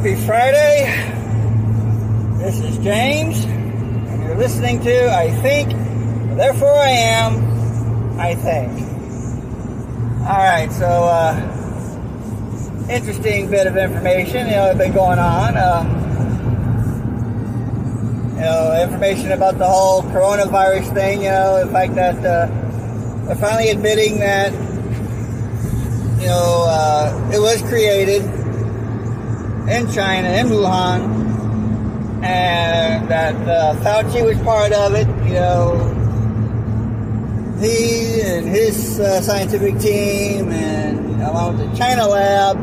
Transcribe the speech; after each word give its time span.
Friday. 0.00 0.86
This 2.38 2.58
is 2.60 2.78
James, 2.78 3.44
and 3.44 4.22
you're 4.22 4.34
listening 4.34 4.80
to 4.80 5.12
I 5.12 5.30
Think, 5.42 5.72
Therefore 6.38 6.72
I 6.72 6.88
Am, 6.88 8.18
I 8.18 8.34
Think. 8.34 8.80
Alright, 10.22 10.72
so, 10.72 10.86
uh, 10.86 11.36
interesting 12.90 13.50
bit 13.50 13.66
of 13.66 13.76
information, 13.76 14.46
you 14.46 14.54
know, 14.54 14.68
have 14.68 14.78
been 14.78 14.94
going 14.94 15.18
on. 15.18 15.58
Um, 15.58 15.86
you 18.36 18.40
know, 18.40 18.82
information 18.82 19.32
about 19.32 19.58
the 19.58 19.66
whole 19.66 20.00
coronavirus 20.04 20.94
thing, 20.94 21.24
you 21.24 21.28
know, 21.28 21.66
the 21.66 21.70
fact 21.70 21.94
that, 21.96 22.16
uh, 22.24 22.46
they're 23.26 23.36
finally 23.36 23.68
admitting 23.68 24.18
that, 24.20 24.50
you 26.22 26.26
know, 26.26 26.64
uh, 26.66 27.30
it 27.34 27.38
was 27.38 27.60
created 27.60 28.39
in 29.70 29.90
China, 29.92 30.28
in 30.28 30.48
Wuhan, 30.48 32.22
and 32.24 33.08
that 33.08 33.34
uh, 33.48 33.74
Fauci 33.76 34.24
was 34.24 34.38
part 34.40 34.72
of 34.72 34.94
it. 34.94 35.06
You 35.26 35.34
know, 35.34 35.76
he 37.60 38.20
and 38.22 38.48
his 38.48 38.98
uh, 38.98 39.20
scientific 39.20 39.78
team, 39.78 40.50
and 40.50 41.22
along 41.22 41.56
with 41.58 41.70
the 41.70 41.76
China 41.76 42.08
lab, 42.08 42.58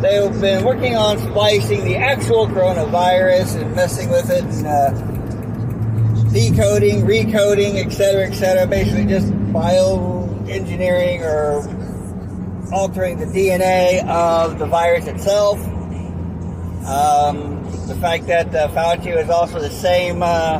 they've 0.00 0.40
been 0.40 0.64
working 0.64 0.96
on 0.96 1.18
splicing 1.18 1.84
the 1.84 1.96
actual 1.96 2.46
coronavirus 2.46 3.60
and 3.60 3.74
messing 3.74 4.08
with 4.08 4.30
it, 4.30 4.44
and 4.44 4.66
uh, 4.66 4.90
decoding, 6.32 7.02
recoding, 7.02 7.84
etc., 7.84 8.28
etc. 8.28 8.66
Basically, 8.66 9.04
just 9.04 9.30
bioengineering 9.52 11.20
or 11.20 11.60
altering 12.72 13.18
the 13.18 13.26
DNA 13.26 14.06
of 14.08 14.58
the 14.58 14.66
virus 14.66 15.06
itself. 15.06 15.58
Um, 16.86 17.64
the 17.88 17.96
fact 17.96 18.28
that 18.28 18.54
uh, 18.54 18.68
Fauci 18.68 19.16
was 19.16 19.28
also 19.28 19.58
the 19.58 19.70
same 19.70 20.22
uh, 20.22 20.58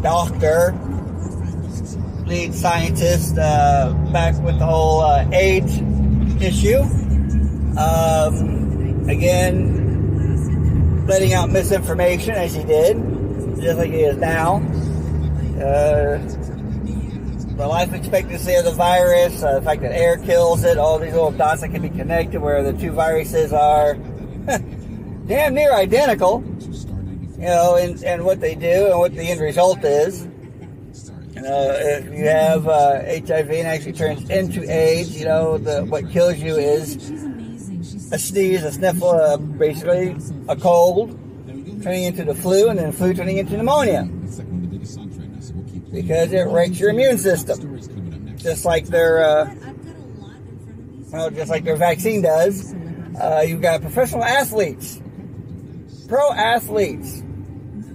doctor, 0.00 0.72
lead 2.26 2.54
scientist 2.54 3.36
uh, 3.38 3.92
back 4.12 4.40
with 4.42 4.60
the 4.60 4.66
whole 4.66 5.00
uh, 5.00 5.28
AIDS 5.32 5.78
issue. 6.40 6.80
Um, 7.76 9.08
again, 9.08 11.06
letting 11.08 11.32
out 11.32 11.50
misinformation 11.50 12.34
as 12.34 12.54
he 12.54 12.62
did, 12.62 12.96
just 13.60 13.78
like 13.78 13.90
he 13.90 14.02
is 14.02 14.16
now. 14.18 14.58
Uh, 15.56 16.18
the 17.56 17.66
life 17.66 17.92
expectancy 17.92 18.54
of 18.54 18.64
the 18.64 18.72
virus, 18.72 19.42
uh, 19.42 19.58
the 19.58 19.62
fact 19.62 19.82
that 19.82 19.92
air 19.92 20.18
kills 20.18 20.62
it, 20.62 20.78
all 20.78 21.00
these 21.00 21.12
little 21.12 21.32
dots 21.32 21.62
that 21.62 21.70
can 21.70 21.82
be 21.82 21.90
connected 21.90 22.40
where 22.40 22.62
the 22.62 22.72
two 22.80 22.92
viruses 22.92 23.52
are 23.52 23.94
damn 25.32 25.54
near 25.54 25.72
identical, 25.72 26.44
you 27.38 27.46
know, 27.46 27.76
and, 27.76 28.04
and 28.04 28.22
what 28.22 28.38
they 28.38 28.54
do 28.54 28.88
and 28.90 28.98
what 28.98 29.14
the 29.14 29.22
end 29.22 29.40
result 29.40 29.82
is. 29.82 30.28
If 31.34 32.04
you 32.12 32.26
have 32.26 32.68
uh, 32.68 33.00
HIV 33.00 33.50
and 33.50 33.66
actually 33.66 33.94
turns 33.94 34.28
into 34.28 34.70
AIDS, 34.70 35.18
you 35.18 35.24
know, 35.24 35.56
the, 35.56 35.86
what 35.86 36.10
kills 36.10 36.36
you 36.36 36.56
is 36.56 37.10
a 38.12 38.18
sneeze, 38.18 38.62
a 38.62 38.72
sniffle, 38.72 39.08
uh, 39.08 39.38
basically 39.38 40.14
a 40.48 40.54
cold 40.54 41.18
turning 41.82 42.04
into 42.04 42.24
the 42.24 42.34
flu, 42.34 42.68
and 42.68 42.78
then 42.78 42.92
flu 42.92 43.14
turning 43.14 43.38
into 43.38 43.56
pneumonia 43.56 44.04
because 45.92 46.32
it 46.32 46.42
wrecks 46.42 46.78
your 46.78 46.90
immune 46.90 47.16
system, 47.16 48.36
just 48.36 48.66
like 48.66 48.86
their, 48.86 49.24
uh, 49.24 49.54
well, 51.10 51.30
just 51.30 51.50
like 51.50 51.64
their 51.64 51.76
vaccine 51.76 52.20
does. 52.20 52.74
Uh, 53.20 53.44
you've 53.46 53.62
got 53.62 53.80
professional 53.80 54.24
athletes 54.24 55.01
pro 56.12 56.30
athletes. 56.34 57.22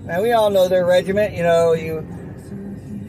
Now 0.05 0.23
we 0.23 0.31
all 0.31 0.49
know 0.49 0.67
their 0.67 0.87
regiment. 0.87 1.35
You 1.35 1.43
know, 1.43 1.73
you 1.73 2.03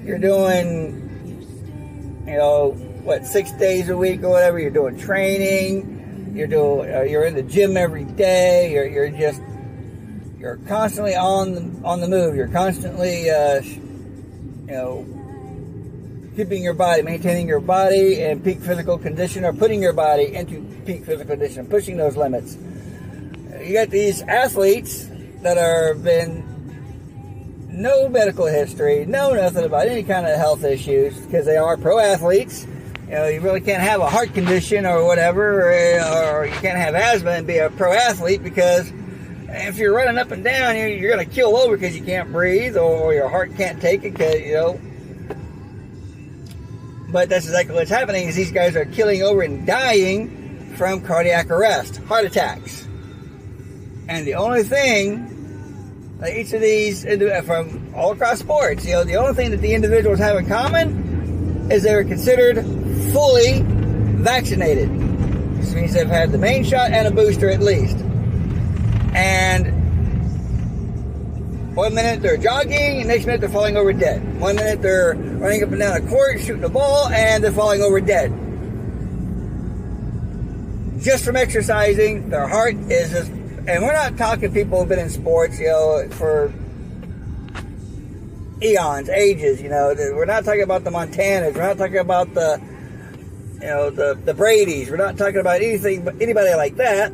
you're 0.04 0.18
doing, 0.18 2.24
you 2.26 2.36
know, 2.36 2.72
what 3.04 3.24
six 3.24 3.50
days 3.52 3.88
a 3.88 3.96
week 3.96 4.22
or 4.22 4.28
whatever. 4.28 4.58
You're 4.58 4.70
doing 4.70 4.98
training. 4.98 6.34
You're 6.36 6.46
doing. 6.46 6.94
Uh, 6.94 7.00
you're 7.02 7.24
in 7.24 7.34
the 7.34 7.42
gym 7.42 7.78
every 7.78 8.04
day. 8.04 8.70
You're 8.70 8.86
you're 8.86 9.08
just 9.08 9.40
you're 10.38 10.58
constantly 10.68 11.16
on 11.16 11.54
the, 11.54 11.88
on 11.88 12.00
the 12.00 12.08
move. 12.08 12.36
You're 12.36 12.48
constantly, 12.48 13.30
uh, 13.30 13.62
you 13.62 13.80
know, 14.66 15.06
keeping 16.36 16.62
your 16.62 16.74
body, 16.74 17.00
maintaining 17.00 17.48
your 17.48 17.60
body 17.60 18.20
in 18.20 18.42
peak 18.42 18.60
physical 18.60 18.98
condition, 18.98 19.46
or 19.46 19.54
putting 19.54 19.80
your 19.80 19.94
body 19.94 20.34
into 20.34 20.60
peak 20.84 21.06
physical 21.06 21.34
condition, 21.34 21.66
pushing 21.66 21.96
those 21.96 22.14
limits 22.14 22.58
you 23.68 23.74
got 23.74 23.90
these 23.90 24.22
athletes 24.22 25.08
that 25.42 25.58
are 25.58 25.94
been 25.94 26.42
no 27.68 28.08
medical 28.08 28.46
history, 28.46 29.04
no 29.04 29.34
nothing 29.34 29.64
about 29.64 29.86
any 29.86 30.02
kind 30.02 30.26
of 30.26 30.36
health 30.36 30.64
issues 30.64 31.16
because 31.18 31.44
they 31.44 31.56
are 31.58 31.76
pro 31.76 31.98
athletes. 31.98 32.66
You 33.06 33.14
know, 33.14 33.28
you 33.28 33.40
really 33.40 33.60
can't 33.60 33.82
have 33.82 34.00
a 34.00 34.08
heart 34.08 34.32
condition 34.32 34.86
or 34.86 35.04
whatever, 35.04 35.70
or, 35.70 36.40
or 36.40 36.46
you 36.46 36.52
can't 36.52 36.78
have 36.78 36.94
asthma 36.94 37.32
and 37.32 37.46
be 37.46 37.58
a 37.58 37.70
pro 37.70 37.92
athlete 37.92 38.42
because 38.42 38.90
if 39.48 39.76
you're 39.76 39.94
running 39.94 40.18
up 40.18 40.30
and 40.30 40.42
down, 40.42 40.76
you're, 40.76 40.88
you're 40.88 41.14
going 41.14 41.26
to 41.26 41.34
kill 41.34 41.56
over 41.56 41.76
because 41.76 41.96
you 41.96 42.04
can't 42.04 42.32
breathe 42.32 42.76
or, 42.76 42.96
or 42.96 43.14
your 43.14 43.28
heart 43.28 43.54
can't 43.56 43.80
take 43.80 44.02
it 44.02 44.12
because, 44.12 44.40
you 44.40 44.54
know. 44.54 44.80
But 47.10 47.28
that's 47.28 47.46
exactly 47.46 47.74
what's 47.74 47.90
happening 47.90 48.28
is 48.28 48.34
these 48.34 48.52
guys 48.52 48.76
are 48.76 48.86
killing 48.86 49.22
over 49.22 49.42
and 49.42 49.66
dying 49.66 50.74
from 50.76 51.02
cardiac 51.02 51.50
arrest, 51.50 51.98
heart 51.98 52.24
attacks. 52.24 52.87
And 54.08 54.26
the 54.26 54.34
only 54.34 54.62
thing 54.62 56.16
that 56.18 56.34
each 56.34 56.52
of 56.54 56.62
these, 56.62 57.04
uh, 57.04 57.42
from 57.44 57.92
all 57.94 58.12
across 58.12 58.38
sports, 58.38 58.86
you 58.86 58.92
know, 58.92 59.04
the 59.04 59.16
only 59.16 59.34
thing 59.34 59.50
that 59.50 59.60
the 59.60 59.74
individuals 59.74 60.18
have 60.18 60.36
in 60.36 60.46
common 60.46 61.68
is 61.70 61.82
they 61.82 61.94
were 61.94 62.04
considered 62.04 62.56
fully 63.12 63.62
vaccinated. 63.62 64.88
This 65.58 65.74
means 65.74 65.92
they've 65.92 66.08
had 66.08 66.32
the 66.32 66.38
main 66.38 66.64
shot 66.64 66.90
and 66.90 67.06
a 67.06 67.10
booster 67.10 67.50
at 67.50 67.60
least. 67.60 67.98
And 69.14 69.76
one 71.76 71.94
minute 71.94 72.22
they're 72.22 72.38
jogging, 72.38 73.00
and 73.00 73.08
next 73.08 73.26
minute 73.26 73.42
they're 73.42 73.50
falling 73.50 73.76
over 73.76 73.92
dead. 73.92 74.40
One 74.40 74.56
minute 74.56 74.80
they're 74.80 75.14
running 75.14 75.62
up 75.62 75.70
and 75.70 75.78
down 75.78 76.02
a 76.02 76.08
court, 76.08 76.40
shooting 76.40 76.64
a 76.64 76.68
ball, 76.68 77.08
and 77.08 77.44
they're 77.44 77.52
falling 77.52 77.82
over 77.82 78.00
dead. 78.00 78.32
Just 81.00 81.24
from 81.24 81.36
exercising, 81.36 82.30
their 82.30 82.48
heart 82.48 82.74
is 82.74 83.10
just 83.10 83.30
and 83.68 83.82
we're 83.82 83.92
not 83.92 84.16
talking 84.16 84.50
people 84.50 84.78
who've 84.78 84.88
been 84.88 84.98
in 84.98 85.10
sports, 85.10 85.60
you 85.60 85.66
know, 85.66 86.08
for 86.12 86.50
eons, 88.62 89.10
ages, 89.10 89.60
you 89.60 89.68
know. 89.68 89.94
We're 89.94 90.24
not 90.24 90.46
talking 90.46 90.62
about 90.62 90.84
the 90.84 90.90
Montanas. 90.90 91.54
We're 91.54 91.60
not 91.60 91.76
talking 91.76 91.98
about 91.98 92.32
the, 92.32 92.62
you 93.60 93.66
know, 93.66 93.90
the, 93.90 94.14
the 94.24 94.32
Brady's. 94.32 94.90
We're 94.90 94.96
not 94.96 95.18
talking 95.18 95.36
about 95.36 95.56
anything, 95.56 96.08
anybody 96.18 96.54
like 96.54 96.76
that. 96.76 97.12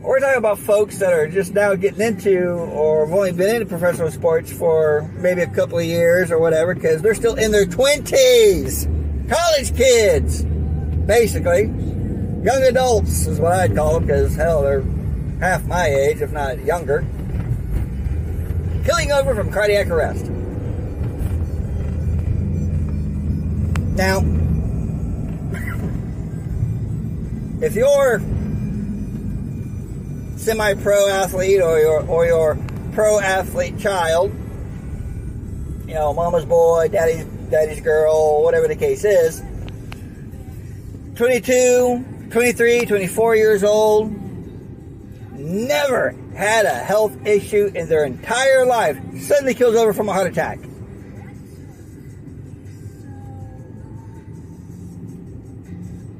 We're 0.00 0.20
talking 0.20 0.38
about 0.38 0.58
folks 0.58 1.00
that 1.00 1.12
are 1.12 1.28
just 1.28 1.52
now 1.52 1.74
getting 1.74 2.00
into 2.00 2.48
or 2.48 3.04
have 3.04 3.14
only 3.14 3.32
been 3.32 3.56
into 3.56 3.66
professional 3.66 4.10
sports 4.10 4.50
for 4.50 5.02
maybe 5.18 5.42
a 5.42 5.50
couple 5.50 5.78
of 5.78 5.84
years 5.84 6.30
or 6.30 6.38
whatever 6.38 6.74
because 6.74 7.02
they're 7.02 7.14
still 7.14 7.34
in 7.34 7.52
their 7.52 7.66
20s. 7.66 9.28
College 9.28 9.76
kids, 9.76 10.44
basically 11.04 11.97
young 12.42 12.62
adults 12.62 13.26
is 13.26 13.40
what 13.40 13.52
I'd 13.52 13.74
call 13.74 13.94
them 13.94 14.06
because 14.06 14.34
hell, 14.34 14.62
they're 14.62 14.84
half 15.40 15.66
my 15.66 15.86
age, 15.86 16.20
if 16.20 16.32
not 16.32 16.62
younger. 16.64 17.04
Killing 18.84 19.12
over 19.12 19.34
from 19.34 19.52
cardiac 19.52 19.88
arrest. 19.88 20.26
Now, 23.96 24.18
if 27.60 27.74
you're 27.74 28.20
semi-pro 30.36 31.08
athlete 31.08 31.60
or 31.60 31.80
your 31.80 32.06
or 32.06 32.24
your 32.24 32.56
pro 32.92 33.18
athlete 33.20 33.78
child, 33.78 34.32
you 35.86 35.94
know, 35.94 36.14
mama's 36.14 36.44
boy, 36.44 36.88
daddy's 36.88 37.24
daddy's 37.50 37.80
girl, 37.80 38.44
whatever 38.44 38.68
the 38.68 38.76
case 38.76 39.04
is, 39.04 39.42
22, 41.16 42.04
23, 42.30 42.84
24 42.84 43.36
years 43.36 43.64
old, 43.64 44.12
never 45.32 46.14
had 46.36 46.66
a 46.66 46.74
health 46.74 47.26
issue 47.26 47.70
in 47.74 47.88
their 47.88 48.04
entire 48.04 48.66
life, 48.66 48.98
suddenly 49.22 49.54
kills 49.54 49.74
over 49.74 49.92
from 49.92 50.08
a 50.08 50.12
heart 50.12 50.26
attack. 50.26 50.58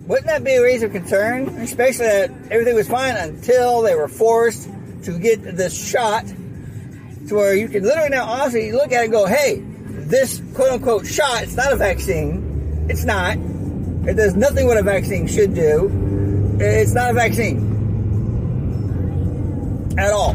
Wouldn't 0.07 0.27
that 0.27 0.43
be 0.43 0.55
a 0.55 0.63
reason 0.63 0.87
of 0.87 0.93
concern? 0.93 1.49
Especially 1.59 2.07
that 2.07 2.31
everything 2.51 2.75
was 2.75 2.89
fine 2.89 3.15
until 3.17 3.83
they 3.83 3.95
were 3.95 4.09
forced 4.09 4.67
to 5.03 5.19
get 5.19 5.43
this 5.43 5.91
shot 5.91 6.25
to 6.27 7.35
where 7.35 7.55
you 7.55 7.69
can 7.69 7.83
literally 7.83 8.09
now 8.09 8.25
honestly 8.25 8.73
look 8.73 8.91
at 8.93 9.03
it 9.03 9.05
and 9.05 9.13
go, 9.13 9.27
hey, 9.27 9.61
this 9.61 10.41
quote 10.55 10.71
unquote 10.71 11.07
shot, 11.07 11.43
it's 11.43 11.57
not 11.57 11.73
a 11.73 11.77
vaccine. 11.77 12.87
It's 12.89 13.05
not. 13.05 13.37
It 14.09 14.17
does 14.17 14.35
nothing 14.35 14.67
what 14.67 14.79
a 14.79 14.83
vaccine 14.83 15.27
should 15.27 15.55
do. 15.55 16.57
It's 16.59 16.95
not 16.95 17.11
a 17.11 17.13
vaccine. 17.13 17.69
at 19.99 20.13
all. 20.13 20.35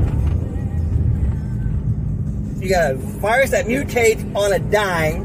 You 2.59 2.69
got 2.69 2.91
a 2.91 2.95
virus 2.95 3.49
that 3.51 3.65
mutates 3.65 4.35
on 4.35 4.53
a 4.53 4.59
dime, 4.59 5.23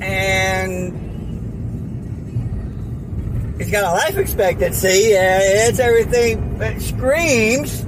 and 0.00 0.96
it's 3.60 3.70
got 3.70 3.84
a 3.84 3.92
life 3.92 4.16
expectancy. 4.16 4.88
it's 4.88 5.78
everything 5.78 6.58
that 6.58 6.80
screams 6.80 7.84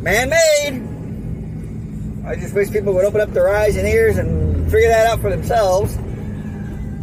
man-made. 0.00 0.82
I 2.26 2.36
just 2.36 2.54
wish 2.54 2.70
people 2.70 2.94
would 2.94 3.04
open 3.04 3.20
up 3.20 3.32
their 3.32 3.54
eyes 3.54 3.76
and 3.76 3.86
ears 3.86 4.16
and 4.18 4.70
figure 4.70 4.88
that 4.88 5.08
out 5.08 5.20
for 5.20 5.30
themselves. 5.30 5.98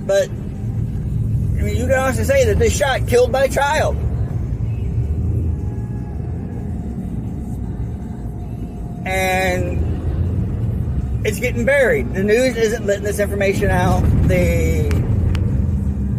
But 0.06 0.30
I 0.30 1.66
mean, 1.66 1.78
you 1.78 1.88
can 1.88 1.98
also 1.98 2.24
say 2.24 2.46
that 2.46 2.60
this 2.60 2.76
shot 2.76 3.08
killed 3.08 3.32
my 3.32 3.48
child. 3.48 3.96
And 9.06 9.84
it's 11.26 11.40
getting 11.40 11.66
buried. 11.66 12.14
The 12.14 12.24
news 12.24 12.58
isn't 12.58 12.86
letting 12.86 13.04
this 13.04 13.20
information 13.20 13.70
out. 13.70 14.02
The 14.28 14.90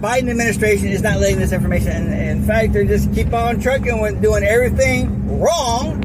Biden 0.01 0.31
administration 0.31 0.89
is 0.89 1.03
not 1.03 1.19
letting 1.19 1.39
this 1.39 1.53
information. 1.53 1.93
In, 1.93 2.13
in 2.13 2.43
fact, 2.47 2.73
they 2.73 2.87
just 2.87 3.13
keep 3.15 3.33
on 3.33 3.61
trucking 3.61 4.01
with 4.01 4.23
doing 4.23 4.45
everything 4.45 5.41
wrong. 5.41 6.01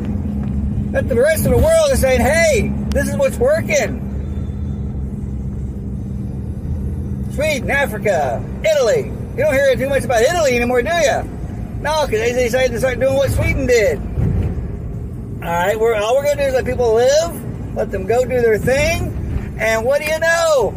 But 0.92 1.08
the 1.08 1.16
rest 1.16 1.46
of 1.46 1.52
the 1.52 1.58
world 1.58 1.92
is 1.92 2.00
saying, 2.02 2.22
"Hey, 2.22 2.74
this 2.90 3.08
is 3.08 3.16
what's 3.16 3.38
working." 3.38 4.09
Sweden, 7.40 7.72
Africa, 7.72 8.44
Italy. 8.66 9.14
You 9.38 9.38
don't 9.38 9.54
hear 9.54 9.74
too 9.74 9.88
much 9.88 10.04
about 10.04 10.22
Italy 10.22 10.58
anymore, 10.58 10.82
do 10.82 10.90
you? 10.90 11.24
No, 11.80 12.06
because 12.06 12.20
they 12.20 12.34
decided 12.34 12.74
to 12.74 12.80
start 12.80 13.00
doing 13.00 13.16
what 13.16 13.32
Sweden 13.32 13.66
did. 13.66 13.98
All 15.42 15.50
right, 15.50 15.80
we're 15.80 15.96
all 15.96 16.18
we're 16.18 16.24
gonna 16.24 16.36
do 16.36 16.48
is 16.50 16.54
let 16.54 16.66
people 16.66 16.96
live, 16.96 17.76
let 17.78 17.92
them 17.92 18.08
go 18.08 18.24
do 18.24 18.42
their 18.42 18.58
thing, 18.58 19.56
and 19.58 19.86
what 19.86 20.02
do 20.02 20.08
you 20.08 20.20
know? 20.20 20.72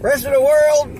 Rest 0.00 0.26
of 0.26 0.32
the 0.32 0.40
world, 0.40 0.90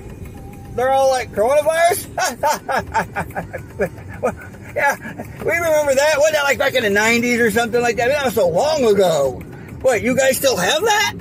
they're 0.77 0.91
all 0.91 1.09
like 1.09 1.33
coronavirus. 1.33 2.07
yeah, 4.77 4.95
we 5.43 5.51
remember 5.51 5.93
that. 5.93 6.13
Wasn't 6.19 6.35
that 6.35 6.43
like 6.43 6.57
back 6.57 6.73
in 6.75 6.83
the 6.83 6.89
'90s 6.97 7.45
or 7.45 7.51
something 7.51 7.81
like 7.81 7.97
that? 7.97 8.07
That 8.07 8.23
was 8.23 8.35
so 8.35 8.47
long 8.47 8.85
ago. 8.85 9.41
What, 9.81 10.01
you 10.01 10.15
guys 10.15 10.37
still 10.37 10.55
have 10.55 10.81
that? 10.83 11.15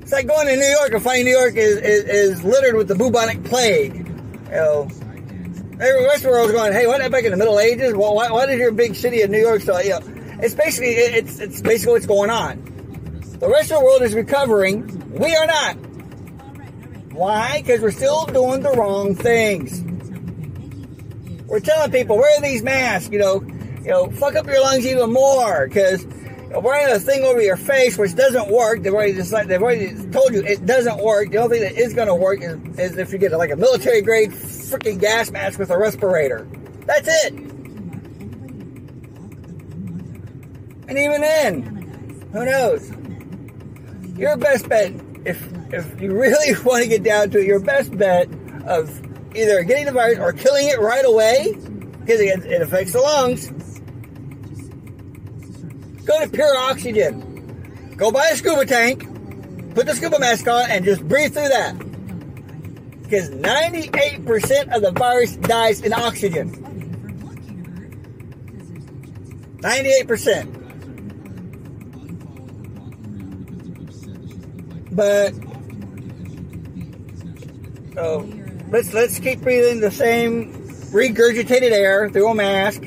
It's 0.00 0.12
like 0.12 0.26
going 0.26 0.46
to 0.46 0.56
New 0.56 0.66
York 0.66 0.92
and 0.92 1.02
finding 1.02 1.24
New 1.26 1.38
York 1.38 1.56
is, 1.56 1.78
is, 1.78 2.04
is 2.04 2.44
littered 2.44 2.76
with 2.76 2.88
the 2.88 2.94
bubonic 2.94 3.42
plague. 3.44 3.96
You 3.96 4.50
know, 4.50 4.88
every 5.80 6.04
rest 6.04 6.18
of 6.18 6.22
the 6.24 6.30
world's 6.30 6.52
going, 6.52 6.72
hey, 6.72 6.86
what 6.86 7.10
back 7.10 7.24
in 7.24 7.32
the 7.32 7.36
Middle 7.36 7.58
Ages? 7.58 7.94
Well, 7.94 8.14
why, 8.14 8.30
why 8.30 8.46
did 8.46 8.58
your 8.58 8.72
big 8.72 8.94
city 8.94 9.22
of 9.22 9.30
New 9.30 9.40
York 9.40 9.62
still, 9.62 9.82
you 9.82 9.90
know, 9.90 10.00
it's 10.40 10.54
basically, 10.54 10.90
it's, 10.90 11.38
it's 11.38 11.60
basically 11.60 11.94
what's 11.94 12.06
going 12.06 12.30
on. 12.30 12.62
The 13.40 13.48
rest 13.48 13.70
of 13.72 13.80
the 13.80 13.84
world 13.84 14.02
is 14.02 14.14
recovering. 14.14 15.10
We 15.10 15.34
are 15.34 15.46
not. 15.46 15.76
Why? 17.12 17.62
Because 17.62 17.80
we're 17.80 17.90
still 17.90 18.26
doing 18.26 18.62
the 18.62 18.72
wrong 18.72 19.14
things. 19.14 19.82
We're 21.46 21.60
telling 21.60 21.90
people, 21.90 22.16
wear 22.18 22.40
these 22.40 22.62
masks, 22.62 23.10
you 23.10 23.18
know, 23.18 23.42
you 23.42 23.90
know, 23.90 24.10
fuck 24.10 24.34
up 24.34 24.46
your 24.46 24.60
lungs 24.60 24.84
even 24.86 25.12
more, 25.12 25.68
because 25.68 26.04
wearing 26.50 26.94
a 26.94 26.98
thing 26.98 27.24
over 27.24 27.40
your 27.40 27.56
face, 27.56 27.98
which 27.98 28.14
doesn't 28.14 28.48
work. 28.48 28.82
They've 28.82 28.92
already 28.92 29.14
decided, 29.14 29.48
they've 29.48 29.62
already 29.62 29.94
told 30.10 30.32
you 30.32 30.42
it 30.42 30.64
doesn't 30.64 30.98
work. 30.98 31.30
The 31.30 31.38
only 31.38 31.58
thing 31.58 31.68
that 31.68 31.80
is 31.80 31.94
going 31.94 32.08
to 32.08 32.14
work 32.14 32.42
is, 32.42 32.56
is 32.78 32.98
if 32.98 33.12
you 33.12 33.18
get 33.18 33.32
like 33.32 33.50
a 33.50 33.56
military 33.56 34.02
grade 34.02 34.30
freaking 34.30 35.00
gas 35.00 35.30
mask 35.30 35.58
with 35.58 35.70
a 35.70 35.78
respirator. 35.78 36.46
That's 36.86 37.08
it. 37.08 37.32
And 40.88 40.98
even 40.98 41.20
then, 41.20 42.28
who 42.32 42.44
knows? 42.44 42.92
Your 44.16 44.36
best 44.36 44.68
bet, 44.68 44.92
if 45.24 45.52
if 45.72 46.00
you 46.00 46.12
really 46.12 46.54
want 46.64 46.82
to 46.84 46.88
get 46.88 47.02
down 47.02 47.30
to 47.30 47.38
it, 47.38 47.46
your 47.46 47.60
best 47.60 47.96
bet 47.96 48.28
of 48.66 48.88
either 49.36 49.62
getting 49.64 49.86
the 49.86 49.92
virus 49.92 50.18
or 50.18 50.32
killing 50.32 50.68
it 50.68 50.80
right 50.80 51.04
away, 51.04 51.52
because 52.00 52.20
it, 52.20 52.46
it 52.46 52.62
affects 52.62 52.92
the 52.92 53.00
lungs, 53.00 53.50
Go 56.06 56.24
to 56.24 56.30
pure 56.30 56.56
oxygen. 56.56 57.94
Go 57.96 58.12
buy 58.12 58.28
a 58.32 58.36
scuba 58.36 58.64
tank, 58.64 59.00
put 59.74 59.86
the 59.86 59.94
scuba 59.94 60.18
mask 60.20 60.46
on, 60.46 60.70
and 60.70 60.84
just 60.84 61.06
breathe 61.06 61.34
through 61.34 61.48
that. 61.48 61.76
Because 63.02 63.30
98% 63.30 64.74
of 64.74 64.82
the 64.82 64.92
virus 64.92 65.36
dies 65.36 65.80
in 65.82 65.92
oxygen. 65.92 66.50
98%. 69.58 70.52
But 74.92 75.34
so 77.94 78.28
let's 78.70 78.94
let's 78.94 79.18
keep 79.18 79.40
breathing 79.40 79.80
the 79.80 79.90
same 79.90 80.52
regurgitated 80.90 81.72
air 81.72 82.08
through 82.08 82.28
a 82.28 82.34
mask 82.34 82.82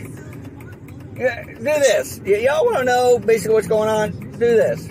do 1.19 1.63
this. 1.63 2.21
Y- 2.25 2.37
y'all 2.37 2.65
want 2.65 2.77
to 2.79 2.83
know 2.85 3.19
basically 3.19 3.53
what's 3.55 3.67
going 3.67 3.89
on? 3.89 4.11
Do 4.31 4.37
this. 4.39 4.87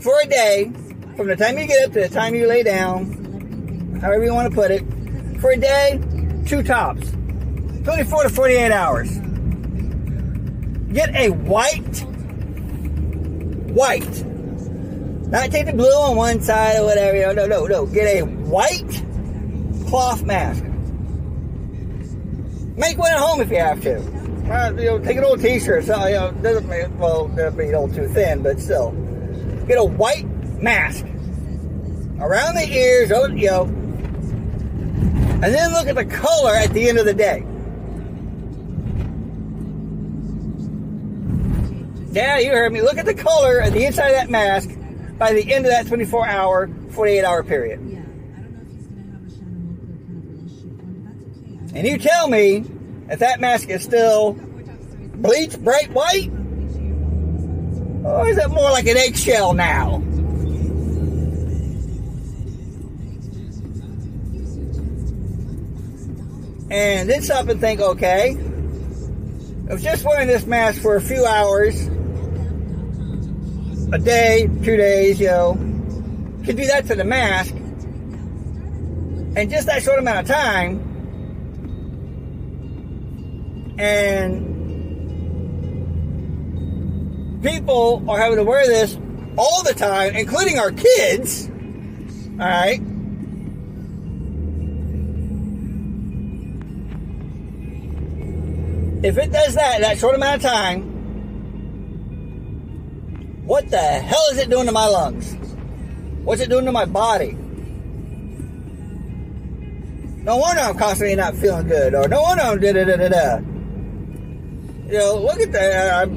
For 0.00 0.12
a 0.20 0.26
day, 0.26 0.72
from 1.16 1.28
the 1.28 1.36
time 1.36 1.56
you 1.58 1.66
get 1.66 1.86
up 1.86 1.92
to 1.92 2.00
the 2.00 2.08
time 2.08 2.34
you 2.34 2.46
lay 2.46 2.62
down, 2.62 3.98
however 4.00 4.24
you 4.24 4.34
want 4.34 4.50
to 4.50 4.54
put 4.54 4.70
it, 4.70 4.82
for 5.40 5.50
a 5.50 5.56
day, 5.56 6.00
two 6.46 6.62
tops. 6.62 7.10
24 7.84 8.24
to 8.24 8.28
48 8.28 8.72
hours. 8.72 9.10
Get 10.92 11.14
a 11.14 11.30
white, 11.30 12.04
white, 13.72 14.24
not 15.32 15.50
take 15.50 15.66
the 15.66 15.72
blue 15.72 15.86
on 15.86 16.16
one 16.16 16.42
side 16.42 16.80
or 16.80 16.84
whatever. 16.84 17.34
No, 17.34 17.46
no, 17.46 17.66
no. 17.66 17.86
Get 17.86 18.18
a 18.18 18.22
white 18.22 19.02
cloth 19.88 20.22
mask. 20.24 20.62
Make 22.76 22.98
one 22.98 23.12
at 23.12 23.18
home 23.18 23.40
if 23.40 23.50
you 23.50 23.58
have 23.58 23.80
to. 23.82 24.21
Uh, 24.52 24.70
you 24.76 24.84
know, 24.84 24.98
take 24.98 25.16
an 25.16 25.24
old 25.24 25.40
T-shirt. 25.40 25.82
So, 25.84 26.06
you 26.06 26.14
know, 26.14 26.30
doesn't 26.42 26.68
make, 26.68 26.86
well, 26.98 27.28
that'd 27.28 27.56
be 27.56 27.70
a 27.70 27.80
little 27.80 27.88
too 27.88 28.06
thin, 28.12 28.42
but 28.42 28.60
still, 28.60 28.90
get 29.66 29.78
a 29.78 29.84
white 29.84 30.26
mask 30.60 31.06
around 32.20 32.56
the 32.56 32.68
ears, 32.70 33.08
you 33.08 33.46
know, 33.46 33.62
and 33.62 35.42
then 35.42 35.72
look 35.72 35.86
at 35.86 35.94
the 35.94 36.04
color 36.04 36.54
at 36.54 36.70
the 36.74 36.86
end 36.86 36.98
of 36.98 37.06
the 37.06 37.14
day. 37.14 37.46
Yeah, 42.12 42.36
you 42.36 42.50
heard 42.50 42.74
me. 42.74 42.82
Look 42.82 42.98
at 42.98 43.06
the 43.06 43.14
color 43.14 43.58
at 43.62 43.72
the 43.72 43.86
inside 43.86 44.08
of 44.08 44.16
that 44.16 44.28
mask 44.28 44.68
by 45.16 45.32
the 45.32 45.50
end 45.50 45.64
of 45.64 45.72
that 45.72 45.86
24 45.86 46.28
hour, 46.28 46.68
48 46.90 47.24
hour 47.24 47.42
period. 47.42 47.80
And 51.74 51.86
you 51.86 51.96
tell 51.96 52.28
me 52.28 52.66
if 53.12 53.18
that 53.18 53.40
mask 53.40 53.68
is 53.68 53.82
still 53.82 54.32
bleached 54.32 55.62
bright 55.62 55.92
white, 55.92 56.30
or 58.04 58.26
is 58.28 58.38
it 58.38 58.48
more 58.48 58.70
like 58.70 58.86
an 58.86 58.96
eggshell 58.96 59.52
now? 59.52 59.96
And 66.70 67.10
then 67.10 67.20
stop 67.20 67.48
and 67.48 67.60
think, 67.60 67.82
okay, 67.82 68.30
I 69.68 69.74
was 69.74 69.82
just 69.82 70.06
wearing 70.06 70.26
this 70.26 70.46
mask 70.46 70.80
for 70.80 70.96
a 70.96 71.02
few 71.02 71.26
hours, 71.26 71.78
a 73.92 73.98
day, 73.98 74.48
two 74.64 74.78
days, 74.78 75.20
you 75.20 75.26
know, 75.26 75.52
could 76.46 76.56
do 76.56 76.64
that 76.64 76.86
to 76.86 76.94
the 76.94 77.04
mask. 77.04 77.54
And 79.36 79.50
just 79.50 79.66
that 79.66 79.82
short 79.82 79.98
amount 79.98 80.20
of 80.20 80.34
time, 80.34 80.91
and 83.78 84.52
people 87.42 88.04
are 88.08 88.18
having 88.18 88.36
to 88.36 88.44
wear 88.44 88.66
this 88.66 88.98
all 89.36 89.62
the 89.62 89.74
time, 89.74 90.14
including 90.14 90.58
our 90.58 90.70
kids. 90.72 91.48
All 92.32 92.46
right. 92.46 92.80
If 99.04 99.18
it 99.18 99.32
does 99.32 99.54
that 99.54 99.80
that 99.80 99.98
short 99.98 100.14
amount 100.14 100.36
of 100.36 100.42
time, 100.42 100.82
what 103.44 103.68
the 103.68 103.78
hell 103.78 104.24
is 104.30 104.38
it 104.38 104.48
doing 104.48 104.66
to 104.66 104.72
my 104.72 104.86
lungs? 104.86 105.36
What's 106.22 106.40
it 106.40 106.48
doing 106.48 106.66
to 106.66 106.72
my 106.72 106.84
body? 106.84 107.32
No 110.22 110.36
wonder 110.36 110.62
I'm 110.62 110.78
constantly 110.78 111.16
not 111.16 111.34
feeling 111.34 111.66
good, 111.66 111.96
or 111.96 112.06
no 112.06 112.22
wonder 112.22 112.44
I'm 112.44 112.60
da 112.60 112.72
da 112.72 112.84
da 112.84 112.96
da 112.96 113.08
da. 113.08 113.51
You 114.92 114.98
know, 114.98 115.16
look 115.16 115.40
at 115.40 115.52
that. 115.52 116.02
I'm, 116.02 116.12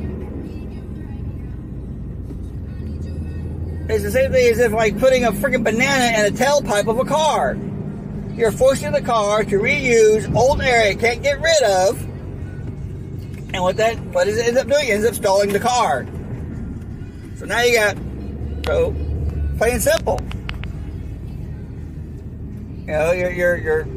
it's 3.89 4.03
the 4.03 4.11
same 4.11 4.33
thing 4.33 4.51
as 4.51 4.59
if 4.59 4.73
like 4.73 4.99
putting 4.99 5.23
a 5.23 5.31
freaking 5.31 5.63
banana 5.63 6.19
in 6.19 6.25
a 6.25 6.37
tailpipe 6.37 6.89
of 6.89 6.99
a 6.99 7.05
car. 7.05 7.57
you're 8.33 8.51
forcing 8.51 8.91
the 8.91 9.01
car 9.01 9.45
to 9.45 9.59
reuse 9.59 10.35
old 10.35 10.61
air 10.61 10.91
it 10.91 10.99
can't 10.99 11.23
get 11.23 11.39
rid 11.39 11.63
of. 11.63 12.01
And 13.53 13.63
what 13.63 13.77
that 13.77 13.97
what 14.07 14.25
does 14.25 14.37
it 14.37 14.45
end 14.45 14.57
up 14.57 14.67
doing? 14.67 14.89
It 14.89 14.91
ends 14.91 15.05
up 15.05 15.15
stalling 15.15 15.53
the 15.53 15.59
car. 15.61 16.05
So 17.37 17.45
now 17.45 17.61
you 17.61 17.77
got 17.77 17.95
so 18.65 18.93
plain 19.57 19.79
simple. 19.79 20.19
You 22.81 22.87
know, 22.87 23.11
you're 23.13 23.31
you're 23.31 23.55
you're 23.55 23.87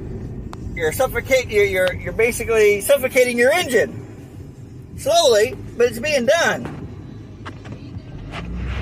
you're 0.77 0.93
suffocating 0.93 1.51
you're, 1.51 1.65
you're 1.65 1.95
you're 1.95 2.13
basically 2.13 2.81
suffocating 2.81 3.37
your 3.37 3.51
engine. 3.51 3.98
Slowly, 4.99 5.55
but 5.77 5.87
it's 5.87 6.01
being 6.01 6.27
done. 6.27 6.75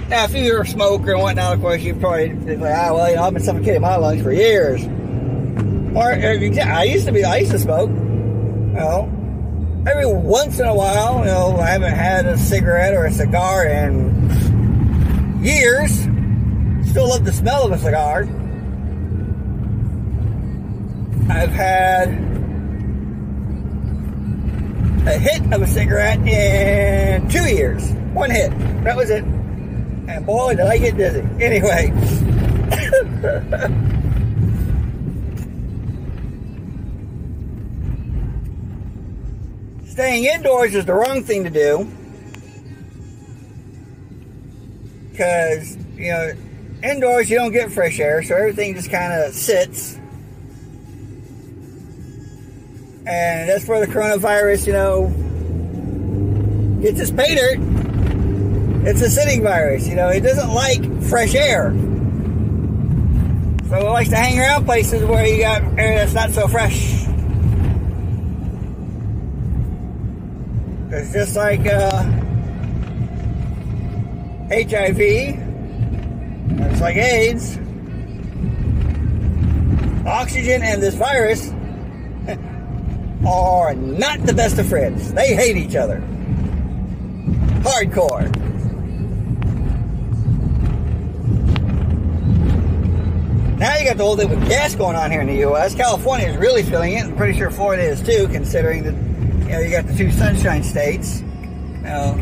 Now, 0.09 0.25
if 0.25 0.35
you're 0.35 0.63
a 0.63 0.67
smoker 0.67 1.13
and 1.13 1.23
whatnot, 1.23 1.55
of 1.55 1.61
course, 1.61 1.83
you 1.83 1.95
probably 1.95 2.33
like, 2.33 2.75
ah, 2.75 2.95
well, 2.95 3.11
you 3.11 3.17
know, 3.17 3.23
I've 3.25 3.35
been 3.35 3.43
suffocating 3.43 3.83
my 3.83 3.97
lungs 3.97 4.23
for 4.23 4.33
years. 4.33 4.83
Or, 5.95 6.13
I 6.13 6.85
used 6.85 7.07
to 7.07 7.13
be, 7.13 7.25
I 7.25 7.39
used 7.39 7.53
to 7.53 7.59
smoke. 7.59 7.91
You 7.91 8.83
know, 8.83 9.85
every 9.87 10.07
once 10.07 10.59
in 10.59 10.67
a 10.67 10.75
while, 10.75 11.19
you 11.21 11.27
know, 11.27 11.57
I 11.59 11.71
haven't 11.71 11.95
had 11.95 12.25
a 12.27 12.39
cigarette 12.39 12.95
or 12.95 13.05
a 13.07 13.13
cigar 13.13 13.67
in 13.67 15.43
years. 15.43 15.93
Still 16.89 17.09
love 17.09 17.25
the 17.25 17.33
smell 17.33 17.67
of 17.67 17.73
a 17.73 17.79
cigar. 17.79 18.23
I've 21.29 21.51
had 21.51 22.26
a 25.07 25.19
hit 25.19 25.53
of 25.53 25.63
a 25.63 25.67
cigarette 25.67 26.19
in 26.27 27.29
two 27.29 27.45
years. 27.45 27.93
One 28.13 28.31
hit. 28.31 28.51
That 28.83 28.97
was 28.97 29.11
it. 29.11 29.23
And 29.25 30.27
boy, 30.27 30.57
did 30.57 30.67
I 30.67 30.79
get 30.79 30.97
dizzy. 30.97 31.21
Anyway. 31.41 31.93
Staying 39.87 40.25
indoors 40.25 40.75
is 40.75 40.85
the 40.85 40.93
wrong 40.93 41.23
thing 41.23 41.45
to 41.45 41.51
do. 41.51 41.89
Because, 45.11 45.77
you 45.97 46.11
know, 46.11 46.33
indoors 46.83 47.31
you 47.31 47.37
don't 47.37 47.53
get 47.53 47.73
fresh 47.73 47.99
air, 47.99 48.23
so 48.23 48.37
everything 48.37 48.75
just 48.75 48.91
kind 48.91 49.13
of 49.13 49.33
sits. 49.33 49.99
And 53.07 53.49
that's 53.49 53.67
where 53.69 53.79
the 53.79 53.87
coronavirus, 53.87 54.67
you 54.67 54.73
know, 54.73 55.09
gets 56.83 56.99
its 56.99 57.13
pay 57.13 57.37
dirt. 57.37 57.59
It's 58.85 59.01
a 59.01 59.09
sitting 59.09 59.43
virus, 59.43 59.87
you 59.87 59.95
know, 59.95 60.09
it 60.09 60.21
doesn't 60.21 60.53
like 60.53 61.03
fresh 61.05 61.35
air. 61.35 61.71
So 63.69 63.77
it 63.77 63.85
likes 63.85 64.09
to 64.11 64.17
hang 64.17 64.39
around 64.41 64.65
places 64.65 65.05
where 65.05 65.27
you 65.27 65.41
got 65.41 65.63
air 65.79 65.99
that's 65.99 66.15
not 66.15 66.31
so 66.31 66.49
fresh. 66.49 67.05
It's 70.91 71.13
just 71.13 71.37
like 71.37 71.67
uh, 71.67 72.03
HIV, 74.49 75.01
it's 76.61 76.81
like 76.81 76.97
AIDS, 76.97 77.59
oxygen 80.07 80.63
and 80.63 80.83
this 80.83 80.95
virus 80.95 81.53
are 83.25 83.75
not 83.75 84.21
the 84.27 84.35
best 84.35 84.59
of 84.59 84.69
friends. 84.69 85.13
They 85.13 85.35
hate 85.35 85.57
each 85.57 85.77
other. 85.77 86.01
Hardcore. 87.63 88.33
Now 93.59 93.75
you 93.79 93.87
got 93.87 93.97
the 93.97 94.05
whole 94.05 94.17
thing 94.17 94.29
with 94.29 94.47
gas 94.49 94.75
going 94.75 94.97
on 94.97 95.11
here 95.11 95.23
in 95.23 95.29
the 95.29 95.37
U.S. 95.37 95.75
California 95.75 96.29
is 96.29 96.37
really 96.37 96.63
feeling 96.63 96.93
it. 96.93 97.05
I'm 97.05 97.17
pretty 97.17 97.39
sure 97.39 97.51
Florida 97.51 97.85
is 97.85 98.03
too, 98.03 98.29
considering 98.29 98.83
that 98.85 98.93
you 99.47 99.53
know 99.53 99.61
you 99.61 99.71
got 99.71 99.87
the 99.87 99.97
two 99.97 100.11
sunshine 100.11 100.63
states. 100.63 101.23
Know, 101.83 102.15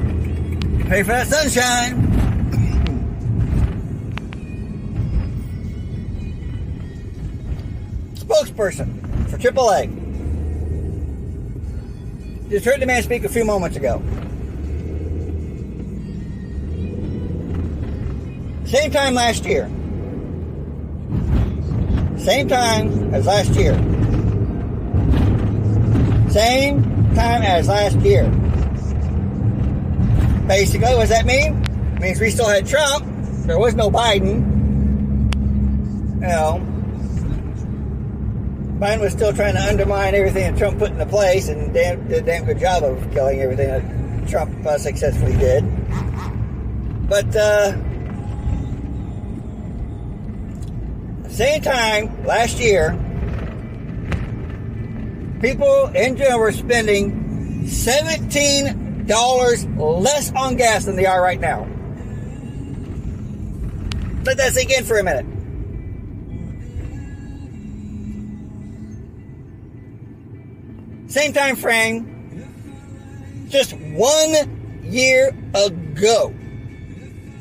pay 0.89 1.03
for 1.03 1.09
that 1.09 1.27
sunshine. 1.27 2.13
Spokesperson 8.15 9.29
for 9.29 9.37
AAA. 9.37 10.04
Just 12.51 12.67
heard 12.67 12.81
the 12.81 12.87
man 12.87 13.03
speak 13.03 13.25
a 13.25 13.29
few 13.29 13.45
moments 13.45 13.77
ago. 13.77 14.03
Same 18.67 18.91
time 18.91 19.15
last 19.15 19.45
year. 19.45 19.71
Same 22.19 22.49
time 22.49 23.15
as 23.15 23.27
last 23.27 23.51
year. 23.51 23.75
Same 26.31 26.83
time 27.15 27.43
as 27.43 27.69
last 27.69 27.97
year. 28.01 28.29
Basically, 30.47 30.95
what 30.95 31.01
does 31.01 31.11
that 31.11 31.25
mean? 31.25 31.63
It 31.95 32.01
means 32.01 32.21
we 32.21 32.31
still 32.31 32.49
had 32.49 32.67
Trump. 32.67 33.07
There 33.47 33.59
was 33.59 33.75
no 33.75 33.91
Biden. 33.91 34.43
You 36.15 36.29
know, 36.29 36.74
Biden 38.85 39.01
was 39.01 39.15
still 39.15 39.33
trying 39.33 39.55
to 39.55 39.63
undermine 39.63 40.15
everything 40.15 40.53
that 40.53 40.59
Trump 40.59 40.79
put 40.79 40.91
into 40.91 41.07
place 41.07 41.49
and 41.49 41.73
damn, 41.73 42.07
did 42.07 42.23
a 42.23 42.27
damn 42.27 42.45
good 42.45 42.59
job 42.59 42.83
of 42.83 43.11
killing 43.13 43.41
everything 43.41 43.69
that 43.69 44.29
Trump 44.29 44.67
uh, 44.67 44.77
successfully 44.77 45.35
did. 45.39 45.65
But, 47.09 47.35
uh, 47.35 47.73
same 51.31 51.63
time 51.63 52.27
last 52.27 52.61
year, 52.61 52.91
people 55.41 55.87
in 55.95 56.19
general 56.19 56.41
were 56.41 56.53
spending 56.53 57.65
$17 57.65 60.03
less 60.03 60.31
on 60.35 60.57
gas 60.57 60.85
than 60.85 60.97
they 60.97 61.07
are 61.07 61.23
right 61.23 61.41
now. 61.41 61.67
Let 64.25 64.37
that 64.37 64.53
sink 64.53 64.73
in 64.73 64.85
for 64.85 64.99
a 64.99 65.03
minute. 65.03 65.34
Same 71.15 71.33
time 71.33 71.55
frame, 71.55 73.47
just 73.49 73.73
one 73.73 74.35
year 74.83 75.29
ago. 75.55 76.35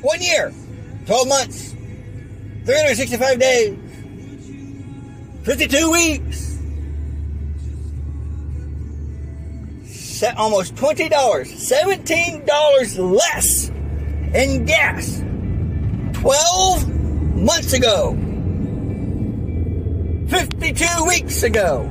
One 0.02 0.22
year, 0.22 0.54
12 1.08 1.28
months, 1.28 1.72
365 2.66 3.40
days. 3.40 3.76
52 5.42 5.92
weeks. 5.92 6.60
Almost 10.38 10.76
$20, 10.76 11.10
$17 11.10 13.12
less 13.12 13.70
in 14.36 14.66
gas 14.66 15.24
12 16.14 16.88
months 17.38 17.74
ago. 17.74 18.16
52 20.30 21.06
weeks 21.06 21.42
ago. 21.42 21.90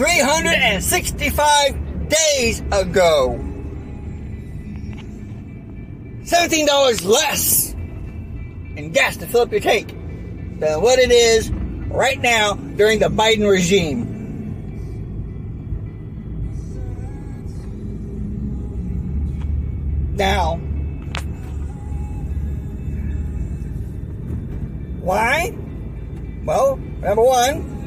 365 0.00 2.08
days 2.08 2.60
ago. 2.72 3.38
$17 6.22 7.04
less 7.04 7.74
in 7.74 8.92
gas 8.92 9.18
to 9.18 9.26
fill 9.26 9.42
up 9.42 9.52
your 9.52 9.60
tank 9.60 9.88
than 10.58 10.80
what 10.80 10.98
it 10.98 11.10
is 11.10 11.50
right 11.50 12.18
now 12.18 12.54
during 12.54 12.98
the 12.98 13.10
Biden 13.10 13.46
regime. 13.46 14.06
Now, 20.16 20.56
why? 25.02 25.54
Well, 26.46 26.78
number 27.02 27.22
one, 27.22 27.79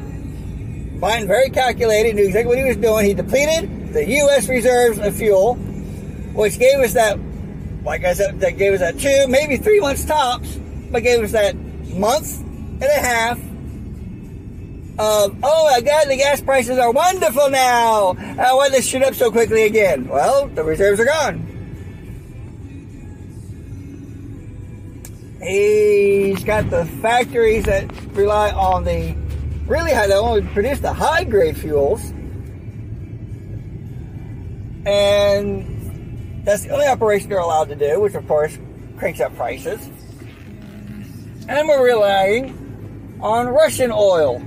Biden 1.00 1.26
very 1.26 1.50
calculated, 1.50 2.16
knew 2.16 2.26
exactly 2.26 2.48
what 2.48 2.58
he 2.58 2.64
was 2.64 2.76
doing. 2.76 3.04
He 3.06 3.14
depleted 3.14 3.92
the 3.92 4.08
U.S. 4.08 4.48
reserves 4.48 4.98
of 4.98 5.14
fuel, 5.14 5.54
which 6.34 6.58
gave 6.58 6.78
us 6.78 6.94
that, 6.94 7.18
like 7.84 8.04
I 8.04 8.14
said, 8.14 8.40
that 8.40 8.56
gave 8.56 8.72
us 8.72 8.80
that 8.80 8.98
two, 8.98 9.26
maybe 9.28 9.56
three 9.56 9.80
months 9.80 10.04
tops, 10.04 10.56
but 10.90 11.02
gave 11.02 11.22
us 11.22 11.32
that 11.32 11.56
month 11.56 12.40
and 12.40 12.82
a 12.84 13.00
half 13.00 13.38
of, 14.96 15.36
oh 15.42 15.70
my 15.70 15.80
God, 15.80 16.08
the 16.08 16.16
gas 16.16 16.40
prices 16.40 16.78
are 16.78 16.90
wonderful 16.92 17.50
now. 17.50 18.14
Why 18.14 18.68
did 18.68 18.76
they 18.78 18.80
shoot 18.80 19.02
up 19.02 19.14
so 19.14 19.30
quickly 19.30 19.64
again? 19.64 20.08
Well, 20.08 20.46
the 20.46 20.62
reserves 20.64 21.00
are 21.00 21.04
gone. 21.04 21.50
He's 25.42 26.42
got 26.44 26.70
the 26.70 26.86
factories 27.02 27.64
that 27.64 27.92
rely 28.12 28.50
on 28.52 28.84
the 28.84 29.14
really 29.66 29.92
high, 29.92 30.06
they 30.06 30.14
only 30.14 30.42
produce 30.42 30.80
the 30.80 30.92
high 30.92 31.24
grade 31.24 31.56
fuels. 31.56 32.02
And 34.86 36.44
that's 36.44 36.64
the 36.64 36.70
only 36.70 36.86
operation 36.86 37.30
they're 37.30 37.38
allowed 37.38 37.68
to 37.68 37.76
do, 37.76 38.00
which 38.00 38.14
of 38.14 38.26
course 38.28 38.58
cranks 38.98 39.20
up 39.20 39.34
prices. 39.36 39.80
And 41.48 41.68
we're 41.68 41.84
relying 41.84 43.18
on 43.20 43.48
Russian 43.48 43.90
oil 43.92 44.38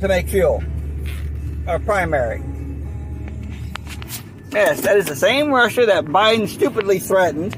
to 0.00 0.08
make 0.08 0.28
fuel. 0.28 0.62
Our 1.66 1.78
primary. 1.78 2.42
Yes, 4.52 4.82
that 4.82 4.96
is 4.96 5.06
the 5.06 5.16
same 5.16 5.50
Russia 5.50 5.86
that 5.86 6.04
Biden 6.04 6.46
stupidly 6.46 6.98
threatened. 6.98 7.56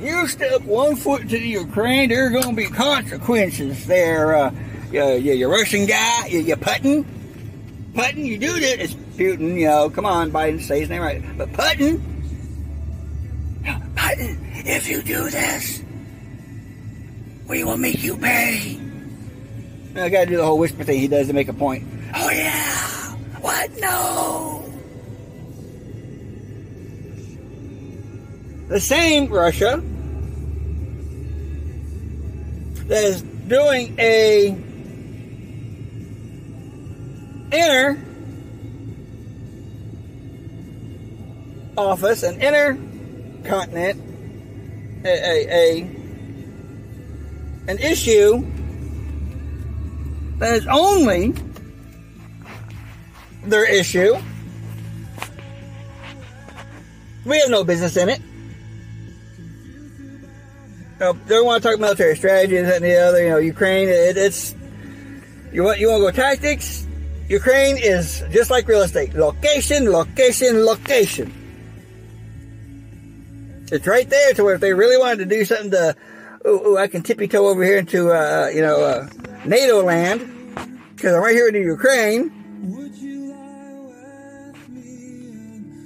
You 0.00 0.28
step 0.28 0.62
one 0.62 0.96
foot 0.96 1.22
to 1.22 1.38
the 1.38 1.48
Ukraine, 1.48 2.10
there 2.10 2.26
are 2.26 2.30
going 2.30 2.50
to 2.50 2.54
be 2.54 2.66
consequences 2.66 3.86
there. 3.86 4.36
Uh, 4.36 4.52
you, 4.92 5.04
you, 5.14 5.32
you 5.32 5.48
Russian 5.48 5.86
guy, 5.86 6.26
you, 6.26 6.40
you 6.40 6.56
Putin. 6.56 7.04
Putin, 7.92 8.24
you 8.26 8.38
do 8.38 8.52
this. 8.60 8.80
It's 8.80 8.94
Putin, 8.94 9.58
you 9.58 9.66
know. 9.66 9.88
Come 9.88 10.04
on, 10.04 10.30
Biden, 10.30 10.60
say 10.60 10.80
his 10.80 10.90
name 10.90 11.00
right. 11.00 11.22
But 11.38 11.52
Putin, 11.52 12.00
Putin, 13.94 14.38
if 14.66 14.88
you 14.88 15.02
do 15.02 15.30
this, 15.30 15.82
we 17.48 17.64
will 17.64 17.78
make 17.78 18.02
you 18.02 18.16
pay. 18.18 18.78
I 19.96 20.10
gotta 20.10 20.26
do 20.26 20.36
the 20.36 20.44
whole 20.44 20.58
whisper 20.58 20.84
thing 20.84 21.00
he 21.00 21.08
does 21.08 21.28
to 21.28 21.32
make 21.32 21.48
a 21.48 21.54
point. 21.54 21.84
Oh 22.14 22.30
yeah! 22.30 23.12
What? 23.40 23.70
No! 23.80 24.62
The 28.68 28.80
same 28.80 29.28
Russia 29.28 29.82
that 32.86 33.04
is 33.04 33.22
doing 33.22 33.94
a 33.98 34.48
inner 37.52 38.02
office, 41.76 42.22
an 42.22 42.40
inner 42.40 42.74
continent, 43.44 44.00
a, 45.04 45.08
a, 45.08 45.48
a 45.48 45.96
an 47.68 47.78
issue 47.78 48.44
that 50.38 50.54
is 50.54 50.66
only 50.68 51.34
their 53.44 53.64
issue. 53.64 54.16
We 57.24 57.40
have 57.40 57.50
no 57.50 57.64
business 57.64 57.96
in 57.96 58.08
it. 58.08 58.20
Know, 60.98 61.12
they 61.12 61.40
want 61.40 61.62
to 61.62 61.68
talk 61.68 61.78
military 61.78 62.16
strategy 62.16 62.56
and 62.56 62.66
the 62.66 62.96
other. 62.96 63.22
You 63.22 63.30
know, 63.30 63.38
Ukraine. 63.38 63.88
It, 63.88 64.16
it's 64.16 64.54
you 65.52 65.62
want 65.62 65.78
you 65.78 65.88
want 65.88 66.00
to 66.00 66.10
go 66.10 66.10
tactics. 66.10 66.86
Ukraine 67.28 67.76
is 67.76 68.24
just 68.30 68.50
like 68.50 68.66
real 68.66 68.82
estate: 68.82 69.14
location, 69.14 69.90
location, 69.90 70.64
location. 70.64 71.32
It's 73.70 73.86
right 73.86 74.08
there 74.08 74.32
to 74.34 74.44
where 74.44 74.54
if 74.54 74.60
they 74.60 74.72
really 74.72 74.96
wanted 74.96 75.28
to 75.28 75.36
do 75.36 75.44
something 75.44 75.72
to, 75.72 75.96
ooh, 76.46 76.68
ooh 76.68 76.78
I 76.78 76.86
can 76.86 77.02
tippy 77.02 77.26
toe 77.26 77.48
over 77.48 77.62
here 77.62 77.78
into 77.78 78.12
uh, 78.12 78.48
you 78.54 78.62
know 78.62 78.82
uh, 78.82 79.08
NATO 79.44 79.82
land 79.82 80.32
because 80.94 81.14
I'm 81.14 81.22
right 81.22 81.34
here 81.34 81.48
in 81.48 81.54
the 81.54 81.60
Ukraine. 81.60 82.32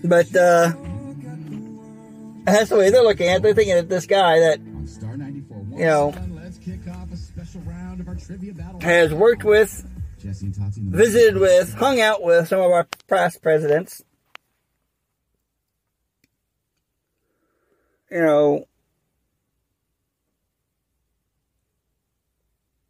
But 0.04 0.34
uh, 0.36 0.72
that's 2.44 2.70
the 2.70 2.76
way 2.76 2.90
they're 2.90 3.02
looking 3.02 3.28
at. 3.28 3.42
They're 3.42 3.54
thinking 3.54 3.74
that 3.74 3.88
this 3.88 4.06
guy 4.06 4.38
that 4.40 4.60
you 5.80 5.86
know 5.86 6.12
has 8.82 9.14
worked 9.14 9.44
with, 9.44 9.84
visited 10.18 11.38
with, 11.38 11.74
hung 11.74 12.00
out 12.00 12.22
with 12.22 12.48
some 12.48 12.60
of 12.60 12.70
our 12.70 12.86
past 13.08 13.42
presidents. 13.42 14.02
You 18.10 18.20
know, 18.20 18.68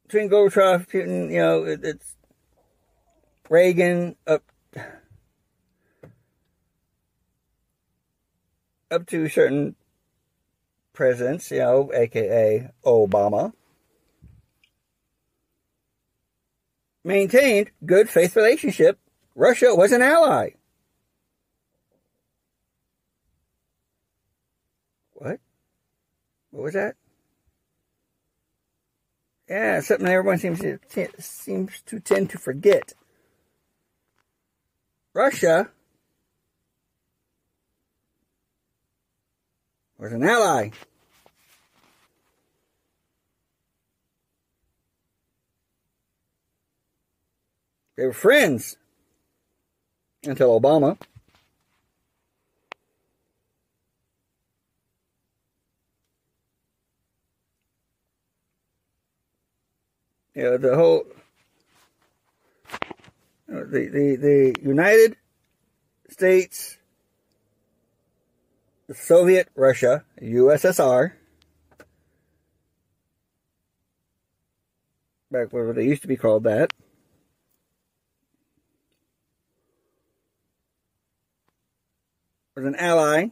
between 0.07 0.29
Gorbachev, 0.29 0.88
Putin, 0.88 1.31
you 1.31 1.38
know, 1.38 1.64
it, 1.64 1.81
it's 1.85 2.16
Reagan 3.48 4.16
up 4.26 4.42
up 8.90 9.07
to 9.07 9.29
certain 9.29 9.76
presidents, 11.01 11.51
you 11.51 11.61
know, 11.61 11.91
aka 11.95 12.69
Obama, 12.85 13.55
maintained 17.03 17.71
good 17.87 18.11
faith 18.11 18.37
relationship. 18.37 18.99
Russia 19.35 19.75
was 19.75 19.93
an 19.93 20.03
ally. 20.03 20.51
What? 25.15 25.41
What 26.51 26.65
was 26.65 26.75
that? 26.75 26.97
Yeah, 29.49 29.81
something 29.81 30.07
everyone 30.07 30.37
seems 30.37 30.61
to 30.61 31.09
seems 31.19 31.81
to 31.87 31.99
tend 31.99 32.29
to 32.29 32.39
forget. 32.39 32.93
Russia 35.15 35.71
was 39.97 40.13
an 40.13 40.23
ally. 40.23 40.73
They 48.01 48.07
were 48.07 48.15
friends 48.15 48.79
until 50.25 50.59
Obama. 50.59 50.99
You 60.35 60.45
know, 60.45 60.57
the 60.57 60.77
whole 60.77 61.05
uh, 63.53 63.65
the 63.69 63.91
the 63.93 64.17
the 64.17 64.55
United 64.63 65.17
States 66.09 66.79
Soviet 68.95 69.51
Russia, 69.55 70.05
USSR, 70.23 71.13
back 75.31 75.53
where 75.53 75.75
they 75.75 75.85
used 75.85 76.01
to 76.01 76.09
be 76.09 76.17
called 76.17 76.45
that, 76.45 76.73
was 82.61 82.68
an 82.68 82.77
ally. 82.77 83.29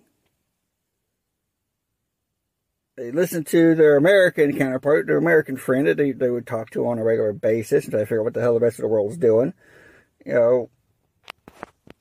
They 2.96 3.12
listened 3.12 3.46
to 3.48 3.74
their 3.76 3.96
American 3.96 4.58
counterpart, 4.58 5.06
their 5.06 5.18
American 5.18 5.56
friend 5.56 5.86
that 5.86 5.96
they, 5.96 6.10
they 6.10 6.30
would 6.30 6.46
talk 6.46 6.70
to 6.70 6.86
on 6.88 6.98
a 6.98 7.04
regular 7.04 7.32
basis 7.32 7.86
try 7.86 8.00
to 8.00 8.06
figure 8.06 8.20
out 8.20 8.24
what 8.24 8.34
the 8.34 8.40
hell 8.40 8.54
the 8.54 8.60
rest 8.60 8.78
of 8.78 8.82
the 8.82 8.88
world's 8.88 9.16
doing. 9.16 9.54
You 10.26 10.32
know, 10.32 10.70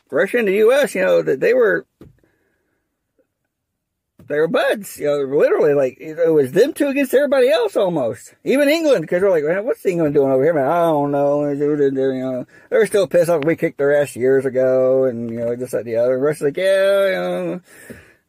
Russia 0.10 0.40
and 0.40 0.48
the 0.48 0.54
U.S., 0.54 0.96
you 0.96 1.06
know, 1.06 1.22
that 1.22 1.40
they 1.40 1.54
were 1.54 1.86
they 4.28 4.40
were 4.40 4.48
buds, 4.48 4.98
you 4.98 5.06
know, 5.06 5.18
literally 5.38 5.74
like 5.74 5.98
it 6.00 6.32
was 6.32 6.52
them 6.52 6.74
two 6.74 6.88
against 6.88 7.14
everybody 7.14 7.50
else 7.50 7.76
almost. 7.76 8.36
Even 8.44 8.70
England, 8.70 9.02
because 9.02 9.22
they're 9.22 9.30
like, 9.30 9.44
man, 9.44 9.66
what's 9.66 9.86
England 9.86 10.14
doing 10.14 10.32
over 10.32 10.44
here? 10.44 10.54
Man, 10.54 10.68
I 10.68 10.82
don't 10.86 11.12
know. 11.12 11.50
You 11.50 11.78
know, 11.78 12.46
they're 12.70 12.86
still 12.88 13.08
pissed 13.08 13.30
off. 13.30 13.46
We 13.46 13.56
kicked 13.56 13.78
their 13.78 14.02
ass 14.02 14.16
years 14.16 14.46
ago, 14.46 15.06
and 15.06 15.30
you 15.30 15.40
know, 15.40 15.56
just 15.56 15.74
like 15.74 15.86
the 15.86 15.98
other. 15.98 16.16
And 16.16 16.38
the 16.38 16.46
like, 16.46 16.58
yeah, 16.58 17.06
you 17.08 17.16
know, 17.16 17.62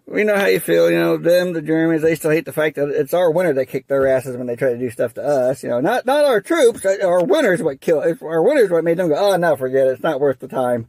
we 0.06 0.24
know 0.24 0.37
how 0.37 0.46
you 0.46 0.61
feel. 0.61 0.90
You 0.90 0.98
know, 0.98 1.16
them, 1.16 1.52
the 1.52 1.62
Germans, 1.62 2.02
they 2.02 2.14
still 2.14 2.30
hate 2.30 2.44
the 2.44 2.52
fact 2.52 2.76
that 2.76 2.88
it's 2.88 3.14
our 3.14 3.30
winter 3.30 3.54
that 3.54 3.66
kicked 3.66 3.88
their 3.88 4.06
asses 4.06 4.37
when 4.37 4.46
they 4.46 4.56
try 4.56 4.70
to 4.70 4.78
do 4.78 4.90
stuff 4.90 5.14
to 5.14 5.22
us. 5.22 5.62
You 5.62 5.70
know, 5.70 5.80
not 5.80 6.06
not 6.06 6.24
our 6.24 6.40
troops. 6.40 6.84
Uh, 6.84 6.98
our 7.04 7.24
winners 7.24 7.62
what 7.62 7.80
kill. 7.80 8.00
Our 8.00 8.42
winners 8.42 8.70
what 8.70 8.84
made 8.84 8.98
them 8.98 9.08
go, 9.08 9.16
oh 9.16 9.37
no, 9.37 9.56
forget 9.56 9.88
it. 9.88 9.92
It's 9.92 10.02
not 10.02 10.20
worth 10.20 10.38
the 10.38 10.48
time. 10.48 10.87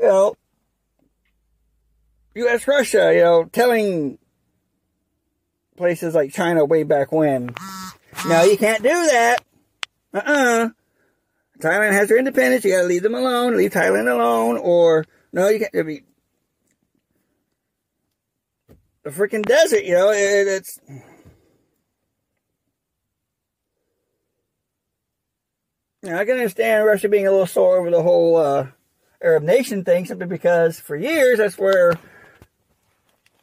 You 0.00 0.06
know 0.06 0.36
U.S. 2.38 2.66
Russia, 2.68 3.12
you 3.14 3.22
know, 3.22 3.44
telling 3.44 4.18
places 5.76 6.14
like 6.14 6.32
China 6.32 6.64
way 6.64 6.82
back 6.82 7.12
when, 7.12 7.54
no, 8.26 8.42
you 8.44 8.56
can't 8.56 8.82
do 8.82 8.88
that. 8.88 9.38
Uh-uh. 10.14 10.68
Thailand 11.60 11.92
has 11.92 12.08
their 12.08 12.18
independence. 12.18 12.64
You 12.64 12.72
gotta 12.72 12.86
leave 12.86 13.02
them 13.02 13.14
alone. 13.14 13.56
Leave 13.56 13.72
Thailand 13.72 14.12
alone. 14.12 14.58
Or, 14.58 15.04
no, 15.32 15.48
you 15.48 15.58
can't. 15.58 15.74
I 15.74 15.82
mean, 15.82 16.04
the 19.02 19.10
freaking 19.10 19.44
desert, 19.44 19.84
you 19.84 19.94
know, 19.94 20.10
it, 20.10 20.46
it's. 20.46 20.80
Now, 26.02 26.18
I 26.18 26.24
can 26.24 26.36
understand 26.36 26.86
Russia 26.86 27.08
being 27.08 27.26
a 27.26 27.30
little 27.30 27.46
sore 27.46 27.78
over 27.78 27.90
the 27.90 28.02
whole 28.02 28.36
uh, 28.36 28.68
Arab 29.20 29.42
nation 29.42 29.84
thing 29.84 30.04
simply 30.04 30.28
because 30.28 30.78
for 30.78 30.94
years 30.94 31.38
that's 31.38 31.58
where 31.58 31.94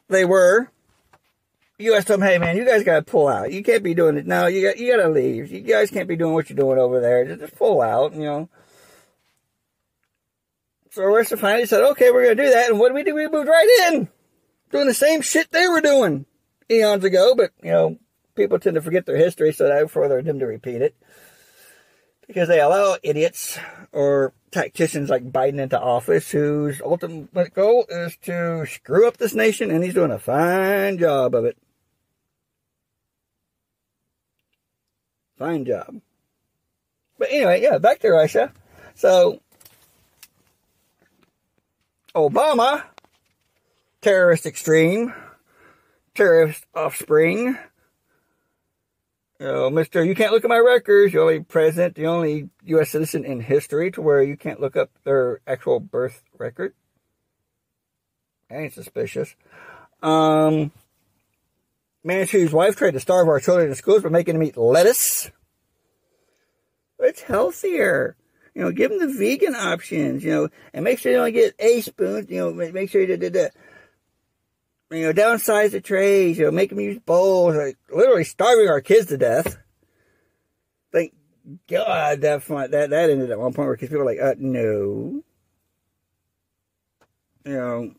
they 0.08 0.24
were. 0.24 0.70
U.S. 1.78 2.06
told 2.06 2.20
them, 2.20 2.28
hey 2.28 2.38
man, 2.38 2.56
you 2.56 2.64
guys 2.64 2.84
got 2.84 2.96
to 2.96 3.02
pull 3.10 3.28
out. 3.28 3.52
You 3.52 3.62
can't 3.62 3.82
be 3.82 3.92
doing 3.92 4.16
it. 4.16 4.26
No, 4.26 4.46
you 4.46 4.66
got 4.66 4.78
you 4.78 4.90
got 4.96 5.02
to 5.02 5.10
leave. 5.10 5.52
You 5.52 5.60
guys 5.60 5.90
can't 5.90 6.08
be 6.08 6.16
doing 6.16 6.32
what 6.32 6.48
you're 6.48 6.56
doing 6.56 6.78
over 6.78 7.00
there. 7.00 7.36
Just, 7.36 7.54
pull 7.56 7.82
out, 7.82 8.14
you 8.14 8.22
know. 8.24 8.48
So 10.90 11.04
Russia 11.04 11.36
finally 11.36 11.66
said, 11.66 11.82
okay, 11.90 12.10
we're 12.10 12.34
to 12.34 12.42
do 12.42 12.48
that. 12.50 12.70
And 12.70 12.78
what 12.78 12.88
did 12.88 12.94
we 12.94 13.02
do? 13.04 13.14
We 13.14 13.28
moved 13.28 13.48
right 13.48 13.92
in, 13.92 14.08
doing 14.70 14.86
the 14.86 14.94
same 14.94 15.20
shit 15.20 15.52
they 15.52 15.68
were 15.68 15.82
doing 15.82 16.24
eons 16.70 17.04
ago. 17.04 17.34
But 17.36 17.50
you 17.62 17.72
know, 17.72 17.98
people 18.34 18.58
tend 18.58 18.76
to 18.76 18.82
forget 18.82 19.04
their 19.04 19.18
history, 19.18 19.52
so 19.52 19.70
I 19.70 19.86
further 19.86 20.22
them 20.22 20.38
to 20.38 20.46
repeat 20.46 20.80
it. 20.80 20.96
because 22.26 22.48
they 22.48 22.60
allow 22.60 22.96
idiots 23.02 23.58
or 23.92 24.32
tacticians 24.56 25.10
like 25.10 25.30
Biden 25.30 25.60
into 25.60 25.78
office 25.78 26.30
whose 26.30 26.80
ultimate 26.80 27.52
goal 27.52 27.84
is 27.90 28.16
to 28.22 28.64
screw 28.64 29.06
up 29.06 29.18
this 29.18 29.34
nation, 29.34 29.70
and 29.70 29.84
he's 29.84 29.92
doing 29.92 30.10
a 30.10 30.18
fine 30.18 30.96
job 30.96 31.34
of 31.34 31.44
it. 31.44 31.58
Fine 35.38 35.66
job. 35.66 36.00
But 37.18 37.28
anyway, 37.30 37.60
yeah, 37.60 37.76
back 37.76 37.98
to 38.00 38.10
Russia. 38.10 38.50
So, 38.94 39.40
Obama, 42.14 42.84
terrorist 44.00 44.46
extreme, 44.46 45.12
terrorist 46.14 46.64
offspring, 46.74 47.58
know, 49.40 49.70
Mister, 49.70 50.02
you 50.04 50.14
can't 50.14 50.32
look 50.32 50.44
at 50.44 50.48
my 50.48 50.58
records. 50.58 51.12
You're 51.12 51.22
only 51.22 51.40
president, 51.40 51.94
the 51.94 52.06
only 52.06 52.48
U.S. 52.64 52.90
citizen 52.90 53.24
in 53.24 53.40
history 53.40 53.90
to 53.92 54.00
where 54.00 54.22
you 54.22 54.36
can't 54.36 54.60
look 54.60 54.76
up 54.76 54.90
their 55.04 55.40
actual 55.46 55.80
birth 55.80 56.22
record. 56.38 56.74
That 58.48 58.60
ain't 58.60 58.72
suspicious. 58.72 59.34
Um, 60.02 60.72
man 62.04 62.26
whose 62.28 62.52
wife 62.52 62.76
tried 62.76 62.92
to 62.92 63.00
starve 63.00 63.28
our 63.28 63.40
children 63.40 63.68
in 63.68 63.74
schools 63.74 64.02
by 64.02 64.08
making 64.08 64.34
them 64.34 64.42
eat 64.42 64.56
lettuce. 64.56 65.30
It's 66.98 67.22
healthier. 67.22 68.16
You 68.54 68.62
know, 68.62 68.72
give 68.72 68.90
them 68.90 69.00
the 69.00 69.18
vegan 69.18 69.54
options, 69.54 70.24
you 70.24 70.30
know, 70.30 70.48
and 70.72 70.82
make 70.82 70.98
sure 70.98 71.12
they 71.12 71.18
don't 71.18 71.32
get 71.32 71.54
a 71.58 71.82
spoon, 71.82 72.26
you 72.30 72.38
know, 72.38 72.52
make 72.52 72.88
sure 72.88 73.02
you 73.02 73.16
did 73.16 73.34
that 73.34 73.52
you 74.90 75.02
know, 75.02 75.12
downsize 75.12 75.72
the 75.72 75.80
trays, 75.80 76.38
you 76.38 76.44
know, 76.44 76.50
make 76.50 76.70
them 76.70 76.80
use 76.80 76.98
bowls, 77.04 77.56
like 77.56 77.76
literally 77.90 78.24
starving 78.24 78.68
our 78.68 78.80
kids 78.80 79.06
to 79.08 79.18
death. 79.18 79.56
Thank 80.92 81.14
God 81.68 82.20
that 82.20 82.42
fun, 82.42 82.70
that 82.70 82.90
that 82.90 83.10
ended 83.10 83.30
at 83.30 83.38
one 83.38 83.52
point 83.52 83.66
where 83.66 83.76
kids 83.76 83.90
people 83.90 84.04
were 84.04 84.10
like, 84.10 84.20
uh, 84.20 84.34
no. 84.38 85.22
You 87.44 87.52
know, 87.52 87.94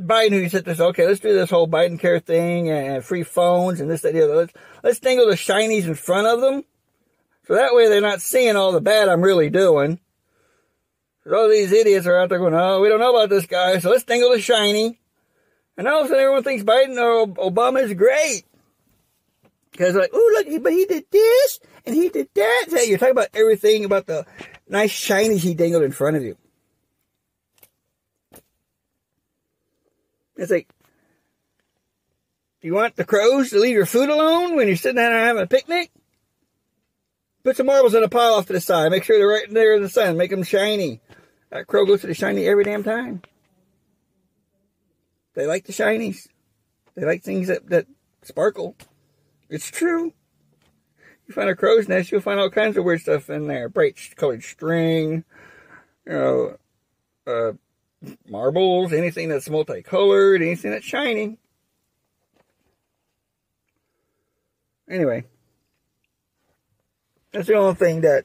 Biden 0.00 0.30
who 0.30 0.48
said 0.48 0.64
this, 0.64 0.80
okay, 0.80 1.06
let's 1.06 1.20
do 1.20 1.32
this 1.34 1.50
whole 1.50 1.68
Biden 1.68 1.98
care 2.00 2.20
thing 2.20 2.70
and 2.70 3.04
free 3.04 3.22
phones 3.22 3.80
and 3.80 3.90
this, 3.90 4.00
that, 4.02 4.14
the 4.14 4.24
other. 4.24 4.36
Let's, 4.36 4.52
let's 4.82 5.00
dangle 5.00 5.28
the 5.28 5.34
shinies 5.34 5.84
in 5.84 5.94
front 5.94 6.26
of 6.26 6.40
them. 6.40 6.64
So 7.46 7.54
that 7.54 7.74
way 7.74 7.88
they're 7.88 8.00
not 8.00 8.20
seeing 8.20 8.56
all 8.56 8.72
the 8.72 8.80
bad 8.80 9.08
I'm 9.08 9.22
really 9.22 9.50
doing. 9.50 10.00
All 11.32 11.48
these 11.48 11.72
idiots 11.72 12.06
are 12.06 12.18
out 12.18 12.28
there 12.28 12.38
going, 12.38 12.54
oh, 12.54 12.80
we 12.80 12.88
don't 12.88 13.00
know 13.00 13.14
about 13.14 13.30
this 13.30 13.46
guy, 13.46 13.78
so 13.78 13.90
let's 13.90 14.04
dangle 14.04 14.30
the 14.30 14.40
shiny. 14.40 14.98
And 15.76 15.86
all 15.86 16.00
of 16.00 16.06
a 16.06 16.08
sudden 16.08 16.22
everyone 16.22 16.42
thinks 16.42 16.64
Biden 16.64 16.98
or 16.98 17.26
Obama 17.26 17.82
is 17.82 17.94
great. 17.94 18.44
Because 19.70 19.94
like, 19.94 20.10
oh, 20.12 20.44
look, 20.46 20.62
but 20.62 20.72
he 20.72 20.84
did 20.84 21.04
this, 21.10 21.60
and 21.86 21.94
he 21.94 22.08
did 22.08 22.28
that. 22.34 22.66
So 22.68 22.80
you're 22.80 22.98
talking 22.98 23.12
about 23.12 23.28
everything 23.32 23.84
about 23.84 24.06
the 24.06 24.26
nice 24.68 24.92
shinies 24.92 25.40
he 25.40 25.54
dangled 25.54 25.84
in 25.84 25.92
front 25.92 26.16
of 26.16 26.22
you. 26.22 26.36
It's 30.36 30.50
like, 30.50 30.68
do 32.60 32.68
you 32.68 32.74
want 32.74 32.96
the 32.96 33.04
crows 33.04 33.50
to 33.50 33.58
leave 33.58 33.74
your 33.74 33.86
food 33.86 34.08
alone 34.10 34.56
when 34.56 34.66
you're 34.66 34.76
sitting 34.76 34.96
down 34.96 35.12
and 35.12 35.26
having 35.26 35.42
a 35.42 35.46
picnic? 35.46 35.90
Put 37.42 37.56
some 37.56 37.66
marbles 37.66 37.94
in 37.94 38.02
a 38.02 38.08
pile 38.08 38.34
off 38.34 38.46
to 38.46 38.52
the 38.52 38.60
side. 38.60 38.90
Make 38.90 39.04
sure 39.04 39.16
they're 39.16 39.26
right 39.26 39.48
there 39.50 39.74
in 39.76 39.82
the 39.82 39.88
sun. 39.88 40.18
Make 40.18 40.30
them 40.30 40.42
shiny. 40.42 41.00
That 41.50 41.66
crow 41.66 41.84
goes 41.84 42.02
to 42.02 42.06
the 42.06 42.14
shiny 42.14 42.46
every 42.46 42.64
damn 42.64 42.84
time. 42.84 43.22
They 45.34 45.46
like 45.46 45.64
the 45.64 45.72
shinies. 45.72 46.28
They 46.94 47.04
like 47.04 47.22
things 47.22 47.48
that, 47.48 47.68
that 47.70 47.86
sparkle. 48.22 48.76
It's 49.48 49.70
true. 49.70 50.12
You 51.26 51.34
find 51.34 51.48
a 51.48 51.54
crow's 51.54 51.88
nest, 51.88 52.10
you'll 52.10 52.20
find 52.20 52.40
all 52.40 52.50
kinds 52.50 52.76
of 52.76 52.84
weird 52.84 53.00
stuff 53.00 53.30
in 53.30 53.46
there. 53.46 53.68
Bright 53.68 53.98
colored 54.16 54.42
string, 54.42 55.24
you 56.06 56.12
know, 56.12 56.56
uh, 57.26 57.52
marbles, 58.28 58.92
anything 58.92 59.28
that's 59.28 59.48
multicolored, 59.48 60.42
anything 60.42 60.72
that's 60.72 60.84
shiny. 60.84 61.38
Anyway, 64.88 65.24
that's 67.30 67.46
the 67.46 67.54
only 67.54 67.76
thing 67.76 68.00
that 68.00 68.24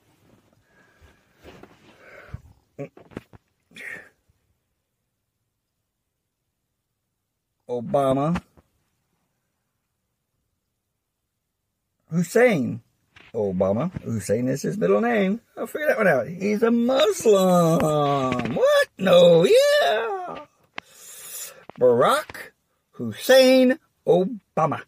Obama, 7.69 8.41
Hussein 12.09 12.81
Obama. 13.33 13.91
Hussein 14.03 14.47
is 14.47 14.61
his 14.61 14.77
middle 14.77 15.01
name. 15.01 15.41
I'll 15.57 15.67
figure 15.67 15.87
that 15.87 15.97
one 15.97 16.07
out. 16.07 16.27
He's 16.27 16.63
a 16.63 16.71
Muslim. 16.71 18.55
What? 18.55 18.87
No, 18.97 19.43
yeah. 19.43 20.45
Barack 21.79 22.51
Hussein 22.91 23.79
Obama. 24.07 24.81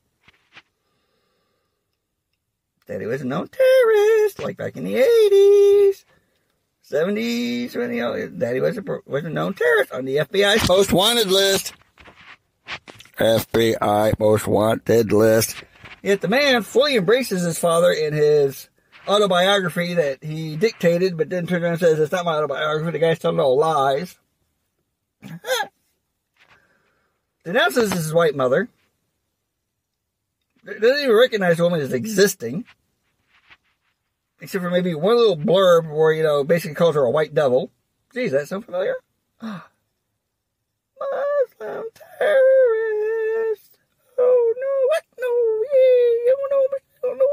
That 2.85 3.01
he 3.01 3.07
was 3.07 3.21
a 3.21 3.25
known 3.25 3.49
terrorist, 3.49 4.39
like 4.39 4.55
back 4.55 4.77
in 4.77 4.85
the 4.85 4.95
80s. 4.95 6.05
70s, 6.89 7.75
when 7.75 7.93
know, 7.97 8.27
that 8.27 8.55
he 8.55 8.61
was 8.61 8.77
a, 8.77 8.83
was 9.05 9.25
a 9.25 9.29
known 9.29 9.53
terrorist 9.53 9.91
on 9.91 10.05
the 10.05 10.17
FBI's 10.17 10.69
most 10.69 10.93
wanted 10.93 11.27
list. 11.27 11.73
FBI 13.17 14.19
most 14.19 14.47
wanted 14.47 15.11
list. 15.11 15.63
Yet 16.03 16.21
the 16.21 16.27
man 16.27 16.63
fully 16.63 16.95
embraces 16.95 17.43
his 17.43 17.59
father 17.59 17.91
in 17.91 18.13
his 18.13 18.69
autobiography 19.07 19.95
that 19.95 20.23
he 20.23 20.55
dictated, 20.55 21.17
but 21.17 21.29
then 21.29 21.47
turns 21.47 21.63
around 21.63 21.73
and 21.73 21.79
says, 21.79 21.99
it's 21.99 22.11
not 22.11 22.25
my 22.25 22.35
autobiography, 22.35 22.91
the 22.91 22.99
guy's 22.99 23.19
telling 23.19 23.39
all 23.39 23.57
lies. 23.57 24.17
Denounces 27.43 27.93
his 27.93 28.13
white 28.13 28.35
mother. 28.35 28.69
Doesn't 30.65 31.03
even 31.03 31.15
recognize 31.15 31.57
the 31.57 31.63
woman 31.63 31.79
as 31.79 31.93
existing 31.93 32.65
except 34.41 34.63
for 34.63 34.69
maybe 34.69 34.93
one 34.93 35.15
little 35.15 35.37
blurb 35.37 35.89
where, 35.91 36.13
you 36.13 36.23
know, 36.23 36.43
basically 36.43 36.75
calls 36.75 36.95
her 36.95 37.03
a 37.03 37.11
white 37.11 37.33
devil. 37.33 37.71
Geez, 38.13 38.31
that 38.31 38.47
sound 38.47 38.65
familiar? 38.65 38.95
Muslim 39.41 39.63
terrorist. 42.19 43.79
Oh 44.17 44.53
no, 44.57 44.73
what? 44.89 45.03
No, 45.19 45.27
yeah, 45.73 46.33
oh 46.33 46.47
no, 46.51 46.59
oh 47.03 47.13
no. 47.13 47.27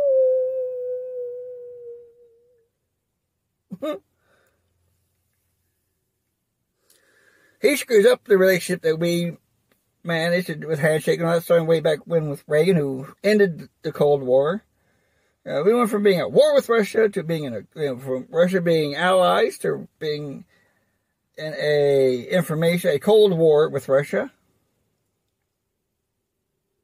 he 7.60 7.76
screws 7.76 8.06
up 8.06 8.24
the 8.24 8.38
relationship 8.38 8.82
that 8.82 8.98
we 8.98 9.36
managed 10.02 10.64
with 10.64 10.78
handshake 10.78 11.18
and 11.18 11.28
all 11.28 11.34
that 11.34 11.42
starting 11.42 11.66
way 11.66 11.80
back 11.80 12.00
when 12.04 12.28
with 12.28 12.44
Reagan, 12.46 12.76
who 12.76 13.08
ended 13.22 13.68
the 13.82 13.92
Cold 13.92 14.22
War. 14.22 14.62
Uh, 15.46 15.62
we 15.64 15.74
went 15.74 15.90
from 15.90 16.02
being 16.02 16.20
at 16.20 16.32
war 16.32 16.54
with 16.54 16.68
Russia 16.68 17.08
to 17.08 17.22
being 17.22 17.44
in 17.44 17.54
a, 17.54 17.80
you 17.80 17.86
know, 17.86 17.98
from 17.98 18.26
Russia 18.30 18.60
being 18.60 18.94
allies 18.94 19.58
to 19.58 19.88
being 19.98 20.44
in 21.36 21.54
a 21.58 22.22
information, 22.30 22.90
a 22.90 22.98
Cold 22.98 23.36
War 23.36 23.68
with 23.68 23.88
Russia. 23.88 24.30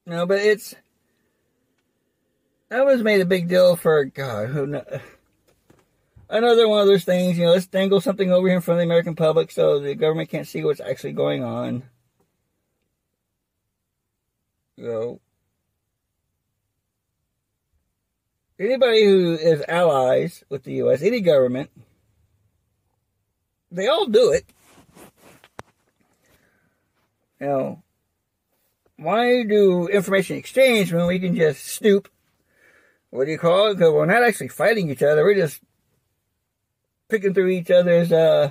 No, 0.07 0.27
but 0.27 0.41
it's, 0.41 0.75
that 2.69 2.85
was 2.85 3.03
made 3.03 3.21
a 3.21 3.27
big 3.27 3.49
deal 3.49 3.77
for, 3.77 4.05
God, 4.07 4.49
who 4.49 4.67
knows. 4.67 5.01
Another 6.33 6.69
one 6.69 6.81
of 6.81 6.87
those 6.87 7.03
things, 7.03 7.37
you 7.37 7.45
know, 7.45 7.51
let's 7.51 7.67
dangle 7.67 8.01
something 8.01 8.31
over 8.31 8.47
here 8.47 8.55
in 8.55 8.63
front 8.63 8.77
of 8.77 8.83
the 8.83 8.85
American 8.85 9.17
public 9.17 9.51
so 9.51 9.81
the 9.81 9.97
government 9.97 10.31
can't 10.31 10.47
see 10.47 10.63
what's 10.63 10.81
actually 10.81 11.11
going 11.11 11.43
on. 11.43 11.83
You 14.77 14.85
know, 14.85 15.21
anybody 18.61 19.05
who 19.05 19.35
is 19.35 19.65
allies 19.67 20.45
with 20.49 20.63
the 20.63 20.75
U.S., 20.75 21.03
any 21.03 21.21
government, 21.21 21.69
they 23.73 23.89
all 23.89 24.07
do 24.07 24.31
it. 24.31 24.45
You 27.41 27.47
know, 27.49 27.83
why 28.97 29.43
do 29.43 29.89
information 29.89 30.37
exchange 30.37 30.93
when 30.93 31.09
we 31.09 31.19
can 31.19 31.35
just 31.35 31.67
stoop? 31.67 32.09
What 33.11 33.25
do 33.25 33.33
you 33.33 33.39
call 33.39 33.73
it? 33.73 33.75
Because 33.75 33.93
we're 33.93 34.07
not 34.07 34.23
actually 34.23 34.49
fighting 34.49 34.91
each 34.91 35.03
other. 35.03 35.25
We're 35.25 35.35
just 35.35 35.61
picking 37.11 37.35
through 37.35 37.49
each 37.49 37.71
other's 37.71 38.13
uh, 38.13 38.51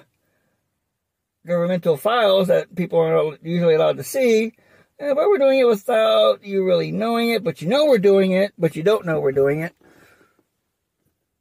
governmental 1.45 1.97
files 1.97 2.47
that 2.47 2.75
people 2.75 2.99
aren't 2.99 3.43
usually 3.43 3.75
allowed 3.75 3.97
to 3.97 4.03
see. 4.03 4.53
but 4.99 5.15
we're 5.15 5.37
doing 5.37 5.59
it 5.59 5.67
without 5.67 6.43
you 6.43 6.65
really 6.65 6.91
knowing 6.91 7.29
it, 7.29 7.43
but 7.43 7.61
you 7.61 7.67
know 7.67 7.85
we're 7.85 7.97
doing 7.97 8.31
it, 8.31 8.53
but 8.57 8.75
you 8.75 8.83
don't 8.83 9.05
know 9.05 9.19
we're 9.19 9.31
doing 9.31 9.61
it 9.61 9.73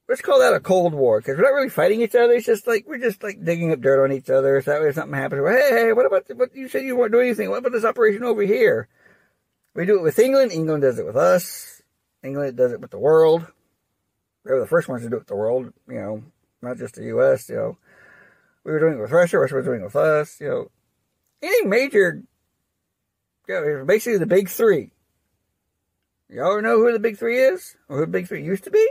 let's 0.08 0.22
call 0.22 0.40
that 0.40 0.54
a 0.54 0.60
cold 0.60 0.94
war 0.94 1.20
because 1.20 1.36
we're 1.36 1.44
not 1.44 1.54
really 1.54 1.68
fighting 1.68 2.00
each 2.00 2.14
other. 2.14 2.32
It's 2.32 2.46
just 2.46 2.66
like 2.66 2.86
we're 2.86 2.98
just 2.98 3.22
like 3.22 3.44
digging 3.44 3.72
up 3.72 3.80
dirt 3.80 4.02
on 4.02 4.12
each 4.12 4.30
other. 4.30 4.60
So 4.62 4.70
that 4.70 4.80
way, 4.80 4.88
if 4.88 4.94
something 4.94 5.18
happens, 5.18 5.40
we're, 5.40 5.56
hey, 5.56 5.86
hey, 5.86 5.92
what 5.92 6.06
about 6.06 6.26
the, 6.26 6.34
what 6.34 6.54
you 6.56 6.68
said 6.68 6.84
you 6.84 6.96
weren't 6.96 7.12
doing 7.12 7.28
anything? 7.28 7.50
What 7.50 7.58
about 7.58 7.72
this 7.72 7.84
operation 7.84 8.24
over 8.24 8.42
here? 8.42 8.88
We 9.74 9.86
do 9.86 9.98
it 9.98 10.02
with 10.02 10.18
England. 10.18 10.50
England 10.50 10.82
does 10.82 10.98
it 10.98 11.06
with 11.06 11.16
us. 11.16 11.82
England 12.22 12.56
does 12.56 12.72
it 12.72 12.80
with 12.80 12.90
the 12.90 12.98
world. 12.98 13.46
We 14.44 14.52
were 14.52 14.60
the 14.60 14.66
first 14.66 14.88
ones 14.88 15.02
to 15.02 15.10
do 15.10 15.16
it 15.16 15.20
with 15.20 15.28
the 15.28 15.36
world, 15.36 15.72
you 15.86 16.00
know, 16.00 16.24
not 16.62 16.78
just 16.78 16.96
the 16.96 17.04
U.S., 17.04 17.48
you 17.48 17.56
know. 17.56 17.78
We 18.64 18.72
were 18.72 18.80
doing 18.80 18.94
it 18.94 19.00
with 19.00 19.10
Russia, 19.10 19.38
Russia 19.38 19.56
was 19.56 19.64
doing 19.64 19.80
it 19.80 19.84
with 19.84 19.96
us, 19.96 20.40
you 20.40 20.48
know. 20.48 20.70
Any 21.42 21.66
major, 21.66 22.22
you 23.46 23.54
know, 23.54 23.84
basically 23.84 24.18
the 24.18 24.26
big 24.26 24.48
three. 24.48 24.90
Y'all 26.28 26.60
know 26.60 26.78
who 26.78 26.92
the 26.92 26.98
big 26.98 27.16
three 27.16 27.38
is? 27.38 27.76
Or 27.88 27.96
who 27.96 28.02
the 28.02 28.12
big 28.12 28.28
three 28.28 28.44
used 28.44 28.64
to 28.64 28.70
be? 28.70 28.86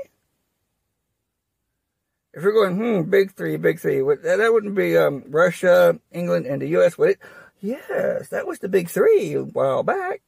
If 2.33 2.43
you're 2.43 2.53
going, 2.53 2.77
hmm, 2.77 3.09
big 3.09 3.33
three, 3.33 3.57
big 3.57 3.79
three, 3.79 3.99
that 3.99 4.53
wouldn't 4.53 4.75
be 4.75 4.97
um, 4.97 5.23
Russia, 5.27 5.99
England, 6.11 6.45
and 6.45 6.61
the 6.61 6.67
U.S., 6.69 6.97
would 6.97 7.11
it? 7.11 7.19
Yes, 7.59 8.29
that 8.29 8.45
was 8.45 8.59
the 8.59 8.69
big 8.69 8.89
three 8.89 9.33
a 9.33 9.43
while 9.43 9.83
back. 9.83 10.21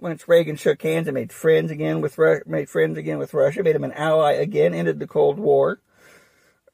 Once 0.00 0.26
Reagan 0.26 0.56
shook 0.56 0.82
hands 0.82 1.06
and 1.06 1.14
made 1.14 1.32
friends 1.32 1.70
again 1.70 2.00
with 2.00 2.18
made 2.46 2.70
friends 2.70 2.96
again 2.98 3.18
with 3.18 3.34
Russia, 3.34 3.62
made 3.62 3.76
him 3.76 3.84
an 3.84 3.92
ally 3.92 4.32
again, 4.32 4.74
ended 4.74 4.98
the 4.98 5.06
Cold 5.06 5.38
War. 5.38 5.80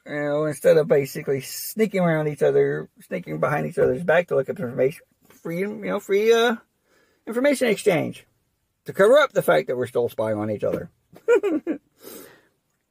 You 0.07 0.15
know, 0.15 0.45
instead 0.45 0.77
of 0.77 0.87
basically 0.87 1.41
sneaking 1.41 2.01
around 2.01 2.29
each 2.29 2.43
other, 2.43 2.89
sneaking 3.01 3.41
behind 3.41 3.67
each 3.67 3.79
other's 3.79 4.05
back 4.05 4.29
to 4.29 4.37
look 4.37 4.49
up 4.49 4.61
information, 4.61 5.03
free, 5.29 5.61
you 5.61 5.67
know, 5.69 5.99
free 5.99 6.33
uh, 6.33 6.57
information 7.27 7.69
exchange 7.69 8.25
to 8.85 8.93
cover 8.93 9.19
up 9.19 9.33
the 9.33 9.43
fact 9.43 9.67
that 9.67 9.77
we're 9.77 9.89
still 9.89 10.09
spying 10.09 10.39
on 10.39 10.51
each 10.51 10.62
other. 10.62 10.91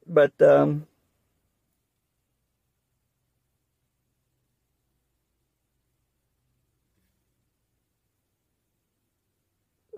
But 0.05 0.39
um, 0.41 0.87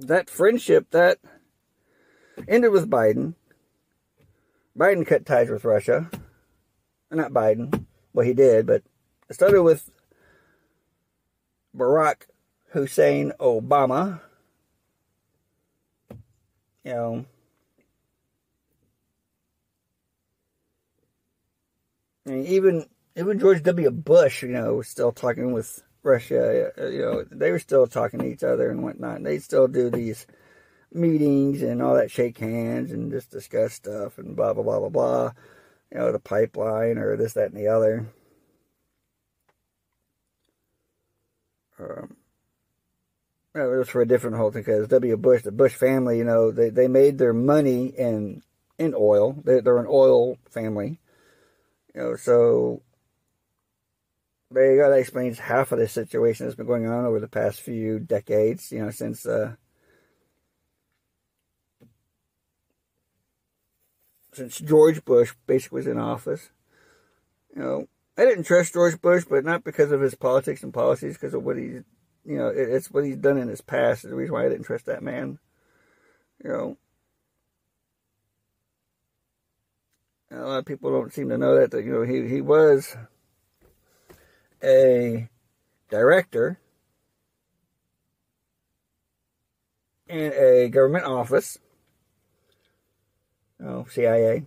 that 0.07 0.29
friendship 0.29 0.89
that 0.91 1.19
ended 2.47 2.71
with 2.71 2.89
Biden. 2.89 3.35
Biden 4.77 5.05
cut 5.05 5.25
ties 5.25 5.49
with 5.49 5.65
Russia. 5.65 6.09
Not 7.11 7.31
Biden. 7.31 7.85
Well, 8.13 8.25
he 8.25 8.33
did, 8.33 8.65
but 8.65 8.83
it 9.29 9.33
started 9.33 9.63
with 9.63 9.89
Barack 11.75 12.23
Hussein 12.69 13.31
Obama. 13.39 14.21
You 16.83 16.93
know, 16.93 17.25
mean, 22.27 22.45
even 22.45 22.85
even 23.15 23.39
George 23.39 23.63
W. 23.63 23.89
Bush, 23.91 24.43
you 24.43 24.49
know, 24.49 24.75
was 24.75 24.87
still 24.87 25.11
talking 25.11 25.51
with 25.51 25.81
Russia. 26.07 26.71
Uh, 26.77 26.87
you 26.87 27.01
know, 27.01 27.23
they 27.29 27.51
were 27.51 27.59
still 27.59 27.87
talking 27.87 28.19
to 28.19 28.25
each 28.25 28.43
other 28.43 28.69
and 28.71 28.83
whatnot. 28.83 29.17
And 29.17 29.25
they 29.25 29.39
still 29.39 29.67
do 29.67 29.89
these 29.89 30.25
meetings 30.91 31.61
and 31.61 31.81
all 31.81 31.95
that, 31.95 32.11
shake 32.11 32.37
hands 32.37 32.91
and 32.91 33.11
just 33.11 33.29
discuss 33.31 33.73
stuff 33.73 34.17
and 34.17 34.35
blah 34.35 34.53
blah 34.53 34.63
blah 34.63 34.79
blah 34.79 34.89
blah. 34.89 35.31
You 35.91 35.99
know, 35.99 36.11
the 36.11 36.19
pipeline 36.19 36.97
or 36.97 37.15
this, 37.17 37.33
that, 37.33 37.51
and 37.51 37.57
the 37.57 37.67
other. 37.67 38.07
Um, 41.79 42.17
it 43.53 43.59
was 43.59 43.89
for 43.89 44.01
a 44.01 44.07
different 44.07 44.37
whole 44.37 44.51
thing 44.51 44.63
because 44.63 44.87
W. 44.87 45.17
Bush, 45.17 45.43
the 45.43 45.51
Bush 45.51 45.73
family, 45.73 46.17
you 46.17 46.23
know, 46.23 46.51
they, 46.51 46.69
they 46.69 46.87
made 46.87 47.17
their 47.17 47.33
money 47.33 47.87
in 47.87 48.41
in 48.79 48.95
oil. 48.95 49.33
They, 49.43 49.59
they're 49.59 49.77
an 49.77 49.87
oil 49.87 50.37
family 50.49 50.99
you 51.97 52.03
know, 52.03 52.15
so 52.15 52.81
there 54.51 54.71
you 54.71 54.81
go. 54.81 54.89
That 54.89 54.99
explains 54.99 55.39
half 55.39 55.71
of 55.71 55.79
the 55.79 55.87
situation 55.87 56.45
that's 56.45 56.55
been 56.55 56.67
going 56.67 56.87
on 56.87 57.05
over 57.05 57.19
the 57.19 57.27
past 57.27 57.61
few 57.61 57.99
decades. 57.99 58.71
You 58.71 58.85
know, 58.85 58.91
since 58.91 59.25
uh, 59.25 59.55
since 64.33 64.59
George 64.59 65.03
Bush 65.03 65.33
basically 65.45 65.77
was 65.77 65.87
in 65.87 65.97
office. 65.97 66.49
You 67.55 67.61
know, 67.61 67.87
I 68.17 68.25
didn't 68.25 68.45
trust 68.45 68.73
George 68.73 69.01
Bush, 69.01 69.25
but 69.29 69.43
not 69.43 69.63
because 69.63 69.91
of 69.91 70.01
his 70.01 70.15
politics 70.15 70.63
and 70.63 70.73
policies, 70.73 71.13
because 71.13 71.33
of 71.33 71.43
what 71.43 71.57
he's, 71.57 71.83
you 72.23 72.37
know, 72.37 72.47
it's 72.47 72.91
what 72.91 73.03
he's 73.03 73.17
done 73.17 73.37
in 73.37 73.47
his 73.47 73.61
past. 73.61 74.05
Is 74.05 74.11
the 74.11 74.15
reason 74.15 74.33
why 74.33 74.45
I 74.45 74.49
didn't 74.49 74.65
trust 74.65 74.85
that 74.85 75.03
man. 75.03 75.39
You 76.43 76.49
know, 76.51 76.77
a 80.31 80.35
lot 80.37 80.59
of 80.59 80.65
people 80.65 80.91
don't 80.91 81.13
seem 81.13 81.29
to 81.29 81.37
know 81.37 81.59
that, 81.59 81.71
that 81.71 81.83
you 81.83 81.91
know 81.91 82.03
he, 82.03 82.27
he 82.27 82.41
was 82.41 82.95
a 84.63 85.29
director 85.89 86.59
in 90.07 90.33
a 90.33 90.69
government 90.69 91.05
office, 91.05 91.57
oh 93.63 93.85
CIA, 93.89 94.43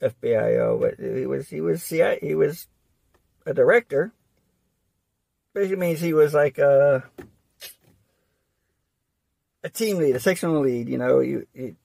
FBIO, 0.00 0.80
but 0.80 0.94
he 0.98 1.26
was 1.26 1.48
he 1.48 1.60
was 1.60 1.82
CIA, 1.82 2.18
he 2.20 2.34
was 2.34 2.66
a 3.46 3.54
director. 3.54 4.12
Basically 5.54 5.76
means 5.76 6.00
he 6.00 6.12
was 6.12 6.34
like 6.34 6.58
a 6.58 7.04
a 9.62 9.68
team 9.68 9.98
lead, 9.98 10.16
a 10.16 10.20
sectional 10.20 10.60
lead. 10.60 10.88
You 10.88 10.98
know, 10.98 11.20
you, 11.20 11.46
you 11.54 11.76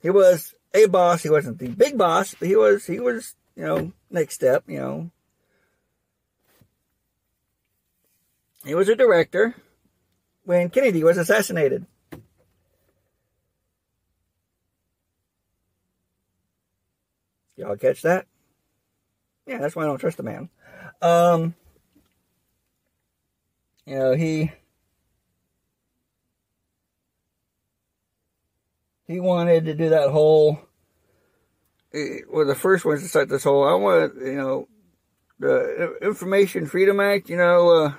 he 0.00 0.10
was 0.10 0.54
a 0.74 0.86
boss. 0.86 1.22
He 1.22 1.30
wasn't 1.30 1.58
the 1.58 1.68
big 1.68 1.96
boss, 1.96 2.34
but 2.34 2.48
he 2.48 2.56
was, 2.56 2.86
he 2.86 2.98
was, 3.00 3.36
you 3.56 3.64
know, 3.64 3.92
next 4.10 4.34
step, 4.34 4.64
you 4.66 4.78
know. 4.78 5.10
He 8.64 8.74
was 8.74 8.88
a 8.88 8.94
director 8.94 9.56
when 10.44 10.70
Kennedy 10.70 11.02
was 11.02 11.18
assassinated. 11.18 11.86
Y'all 17.56 17.76
catch 17.76 18.02
that? 18.02 18.26
Yeah, 19.46 19.58
that's 19.58 19.76
why 19.76 19.82
I 19.82 19.86
don't 19.86 19.98
trust 19.98 20.16
the 20.16 20.22
man. 20.22 20.48
Um, 21.00 21.54
you 23.84 23.98
know, 23.98 24.14
he 24.14 24.52
he 29.06 29.20
wanted 29.20 29.66
to 29.66 29.74
do 29.74 29.90
that 29.90 30.10
whole. 30.10 30.60
Well, 31.94 32.46
the 32.46 32.54
first 32.54 32.84
ones 32.84 33.02
to 33.02 33.08
start 33.08 33.28
this 33.28 33.44
whole. 33.44 33.68
I 33.68 33.74
want 33.74 34.14
to, 34.14 34.24
you 34.24 34.34
know, 34.34 34.68
the 35.38 35.98
Information 36.00 36.66
Freedom 36.66 36.98
Act. 37.00 37.28
You 37.28 37.36
know, 37.36 37.68
uh, 37.68 37.92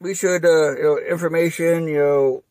we 0.00 0.14
should, 0.14 0.44
uh, 0.44 0.76
you 0.76 0.82
know, 0.82 0.98
information. 0.98 1.86
You 1.86 1.98
know, 1.98 2.44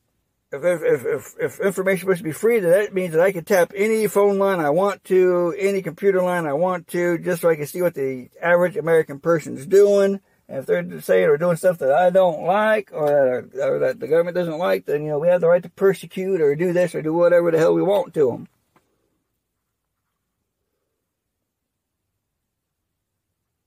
if, 0.53 0.63
if, 0.63 1.05
if, 1.05 1.35
if 1.39 1.59
information 1.59 2.07
to 2.15 2.23
be 2.23 2.31
free, 2.31 2.59
then 2.59 2.71
that 2.71 2.93
means 2.93 3.13
that 3.13 3.21
I 3.21 3.33
can 3.33 3.43
tap 3.43 3.73
any 3.75 4.07
phone 4.07 4.37
line 4.37 4.61
I 4.61 4.69
want 4.69 5.03
to, 5.05 5.53
any 5.59 5.81
computer 5.81 6.21
line 6.21 6.45
I 6.45 6.53
want 6.53 6.87
to, 6.89 7.17
just 7.17 7.41
so 7.41 7.49
I 7.49 7.55
can 7.55 7.67
see 7.67 7.81
what 7.81 7.95
the 7.95 8.29
average 8.41 8.77
American 8.77 9.19
person's 9.19 9.65
doing 9.65 10.21
if 10.47 10.65
they're 10.65 11.01
saying 11.01 11.25
or 11.25 11.37
doing 11.37 11.55
stuff 11.55 11.77
that 11.79 11.91
I 11.91 12.09
don't 12.09 12.43
like 12.43 12.91
or 12.93 13.47
that, 13.53 13.67
or 13.67 13.79
that 13.79 13.99
the 13.99 14.07
government 14.07 14.35
doesn't 14.35 14.57
like, 14.57 14.85
then, 14.85 15.03
you 15.03 15.09
know, 15.09 15.19
we 15.19 15.27
have 15.29 15.41
the 15.41 15.47
right 15.47 15.63
to 15.63 15.69
persecute 15.69 16.41
or 16.41 16.55
do 16.55 16.73
this 16.73 16.93
or 16.93 17.01
do 17.01 17.13
whatever 17.13 17.51
the 17.51 17.57
hell 17.57 17.73
we 17.73 17.81
want 17.81 18.13
to 18.13 18.27
them. 18.27 18.47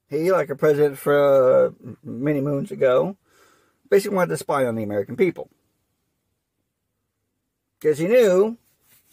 He, 0.09 0.31
like 0.31 0.49
a 0.49 0.55
president 0.55 0.97
for 0.97 1.67
uh, 1.67 1.95
many 2.03 2.39
moons 2.39 2.71
ago, 2.71 3.17
basically 3.89 4.15
wanted 4.15 4.29
to 4.29 4.37
spy 4.37 4.65
on 4.65 4.75
the 4.75 4.83
American 4.83 5.17
people. 5.17 5.49
Because 7.79 7.97
he 7.97 8.07
knew 8.07 8.57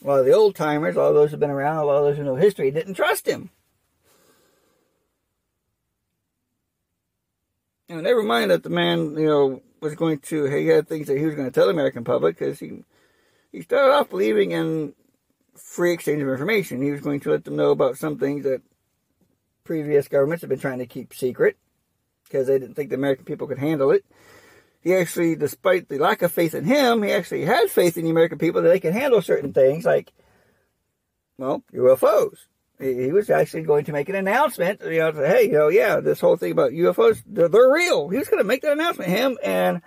a 0.02 0.06
lot 0.06 0.20
of 0.20 0.26
the 0.26 0.32
old 0.32 0.54
timers, 0.54 0.94
a 0.94 0.98
lot 0.98 1.08
of 1.08 1.14
those 1.14 1.30
who've 1.30 1.40
been 1.40 1.50
around, 1.50 1.78
a 1.78 1.84
lot 1.84 1.96
of 1.96 2.04
those 2.04 2.16
who 2.16 2.22
know 2.22 2.36
history, 2.36 2.70
didn't 2.70 2.94
trust 2.94 3.26
him. 3.26 3.50
Never 7.88 8.22
mind 8.22 8.50
that 8.50 8.62
the 8.62 8.70
man, 8.70 9.16
you 9.16 9.26
know, 9.26 9.62
was 9.80 9.94
going 9.94 10.18
to, 10.18 10.44
he 10.46 10.68
had 10.68 10.88
things 10.88 11.06
that 11.08 11.18
he 11.18 11.26
was 11.26 11.34
going 11.34 11.46
to 11.46 11.52
tell 11.52 11.66
the 11.66 11.72
American 11.72 12.02
public 12.02 12.38
because 12.38 12.58
he, 12.58 12.82
he 13.52 13.60
started 13.60 13.92
off 13.92 14.08
believing 14.08 14.52
in 14.52 14.94
free 15.54 15.92
exchange 15.92 16.22
of 16.22 16.28
information. 16.28 16.82
He 16.82 16.90
was 16.90 17.02
going 17.02 17.20
to 17.20 17.30
let 17.30 17.44
them 17.44 17.56
know 17.56 17.70
about 17.70 17.98
some 17.98 18.18
things 18.18 18.44
that 18.44 18.62
previous 19.64 20.08
governments 20.08 20.40
have 20.40 20.48
been 20.48 20.58
trying 20.58 20.78
to 20.78 20.86
keep 20.86 21.14
secret 21.14 21.58
because 22.24 22.46
they 22.46 22.58
didn't 22.58 22.74
think 22.74 22.88
the 22.88 22.96
American 22.96 23.26
people 23.26 23.46
could 23.46 23.58
handle 23.58 23.90
it. 23.90 24.04
He 24.80 24.94
actually, 24.94 25.36
despite 25.36 25.88
the 25.88 25.98
lack 25.98 26.22
of 26.22 26.32
faith 26.32 26.54
in 26.54 26.64
him, 26.64 27.02
he 27.02 27.12
actually 27.12 27.44
had 27.44 27.70
faith 27.70 27.98
in 27.98 28.04
the 28.04 28.10
American 28.10 28.38
people 28.38 28.62
that 28.62 28.68
they 28.68 28.80
could 28.80 28.92
handle 28.92 29.20
certain 29.20 29.52
things 29.52 29.84
like, 29.84 30.12
well, 31.36 31.62
UFOs 31.74 32.38
he 32.78 33.12
was 33.12 33.30
actually 33.30 33.62
going 33.62 33.84
to 33.84 33.92
make 33.92 34.08
an 34.08 34.16
announcement, 34.16 34.80
you 34.82 34.98
know, 34.98 35.12
say, 35.12 35.28
hey, 35.28 35.42
you 35.44 35.52
know, 35.52 35.68
yeah, 35.68 36.00
this 36.00 36.20
whole 36.20 36.36
thing 36.36 36.52
about 36.52 36.72
UFOs, 36.72 37.22
they're, 37.26 37.48
they're 37.48 37.72
real. 37.72 38.08
He 38.08 38.18
was 38.18 38.28
going 38.28 38.42
to 38.42 38.46
make 38.46 38.62
that 38.62 38.72
announcement. 38.72 39.10
Him 39.10 39.38
and 39.44 39.80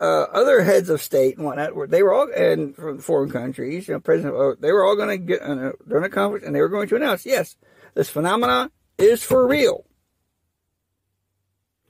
uh, 0.00 0.22
other 0.32 0.62
heads 0.62 0.88
of 0.88 1.02
state 1.02 1.36
and 1.36 1.44
whatnot, 1.44 1.72
they 1.90 2.02
were 2.02 2.14
all, 2.14 2.28
and 2.34 2.76
from 2.76 2.98
foreign 2.98 3.30
countries, 3.30 3.88
you 3.88 3.94
know, 3.94 4.00
President, 4.00 4.36
uh, 4.36 4.54
they 4.60 4.72
were 4.72 4.84
all 4.84 4.94
going 4.94 5.08
to 5.08 5.18
get 5.18 5.42
uh, 5.42 5.72
during 5.88 6.04
a 6.04 6.08
conference 6.08 6.44
and 6.44 6.54
they 6.54 6.60
were 6.60 6.68
going 6.68 6.88
to 6.88 6.96
announce, 6.96 7.26
yes, 7.26 7.56
this 7.94 8.08
phenomena 8.08 8.70
is 8.98 9.24
for 9.24 9.46
real. 9.46 9.84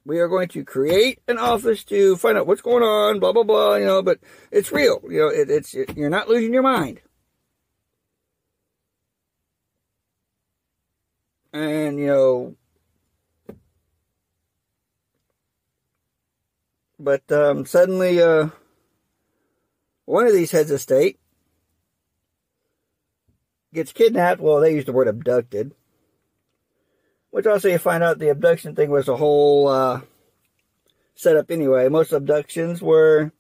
We 0.05 0.21
are 0.21 0.29
going 0.29 0.49
to 0.49 0.65
create 0.65 1.21
an 1.27 1.37
office 1.37 1.83
to 1.85 2.17
find 2.17 2.39
out 2.39 2.47
what's 2.47 2.63
going 2.63 2.85
on, 2.85 3.19
blah 3.19 3.33
blah 3.33 3.43
blah. 3.43 3.75
You 3.75 3.87
know, 3.87 4.03
but 4.03 4.21
it's 4.53 4.71
real. 4.71 5.01
You 5.03 5.19
know, 5.19 5.27
it, 5.27 5.51
it's 5.51 5.75
it, 5.75 5.97
you're 5.97 6.09
not 6.09 6.29
losing 6.29 6.53
your 6.53 6.63
mind. 6.63 7.01
And 11.57 11.99
you 11.99 12.07
know, 12.07 12.57
but 16.99 17.31
um, 17.33 17.65
suddenly, 17.65 18.21
uh, 18.21 18.49
one 20.05 20.27
of 20.27 20.33
these 20.33 20.51
heads 20.51 20.71
of 20.71 20.81
state 20.81 21.19
gets 23.73 23.93
kidnapped. 23.93 24.41
Well, 24.41 24.61
they 24.61 24.75
use 24.75 24.85
the 24.85 24.93
word 24.93 25.09
abducted 25.09 25.75
which 27.37 27.45
also 27.47 27.69
you 27.69 27.77
find 27.77 28.03
out 28.03 28.19
the 28.19 28.31
abduction 28.31 28.75
thing 28.75 28.89
was 28.89 29.09
a 29.09 29.17
whole 29.19 29.69
uh, 29.69 30.01
setup 31.15 31.51
anyway. 31.51 31.87
Most 31.91 32.13
abductions 32.13 32.81
were 32.81 33.31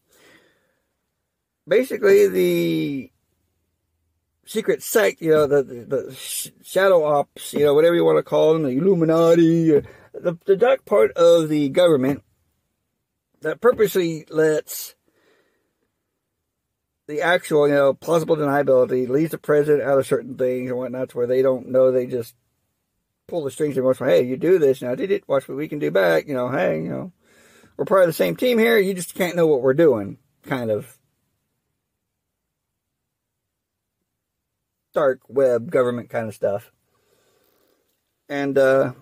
basically 1.66 2.28
the 2.28 3.10
secret 4.46 4.82
sect, 4.82 5.20
you 5.20 5.30
know, 5.30 5.46
the, 5.46 5.62
the, 5.62 5.84
the 5.84 6.50
shadow 6.62 7.04
ops, 7.04 7.52
you 7.52 7.64
know, 7.64 7.74
whatever 7.74 7.94
you 7.94 8.04
want 8.04 8.18
to 8.18 8.22
call 8.22 8.54
them, 8.54 8.62
the 8.62 8.70
Illuminati, 8.70 9.76
uh, 9.76 9.80
the, 10.14 10.38
the 10.46 10.56
dark 10.56 10.84
part 10.86 11.12
of 11.12 11.48
the 11.48 11.68
government 11.68 12.22
that 13.42 13.60
purposely 13.60 14.24
lets 14.30 14.94
the 17.06 17.20
actual, 17.20 17.68
you 17.68 17.74
know, 17.74 17.92
plausible 17.92 18.36
deniability 18.36 19.08
leaves 19.08 19.32
the 19.32 19.38
president 19.38 19.82
out 19.82 19.98
of 19.98 20.06
certain 20.06 20.36
things 20.36 20.70
and 20.70 20.78
whatnot 20.78 21.10
to 21.10 21.16
where 21.16 21.26
they 21.26 21.42
don't 21.42 21.68
know, 21.68 21.92
they 21.92 22.06
just 22.06 22.34
pull 23.26 23.44
the 23.44 23.50
strings 23.50 23.76
and 23.76 23.84
watch, 23.84 23.98
hey, 23.98 24.22
you 24.22 24.36
do 24.36 24.58
this 24.58 24.82
now, 24.82 24.94
did 24.94 25.10
it? 25.10 25.28
Watch 25.28 25.48
what 25.48 25.58
we 25.58 25.68
can 25.68 25.78
do 25.78 25.90
back. 25.90 26.26
You 26.28 26.34
know, 26.34 26.48
hey, 26.48 26.76
you 26.76 26.88
know, 26.88 27.12
we're 27.76 27.84
part 27.84 28.02
of 28.02 28.06
the 28.08 28.12
same 28.12 28.36
team 28.36 28.58
here. 28.58 28.78
You 28.78 28.94
just 28.94 29.14
can't 29.14 29.36
know 29.36 29.46
what 29.46 29.62
we're 29.62 29.74
doing. 29.74 30.18
Kind 30.44 30.70
of 30.70 30.95
dark 34.96 35.20
web 35.28 35.70
government 35.70 36.08
kind 36.08 36.26
of 36.26 36.34
stuff. 36.34 36.72
And 38.28 38.56
uh, 38.56 38.92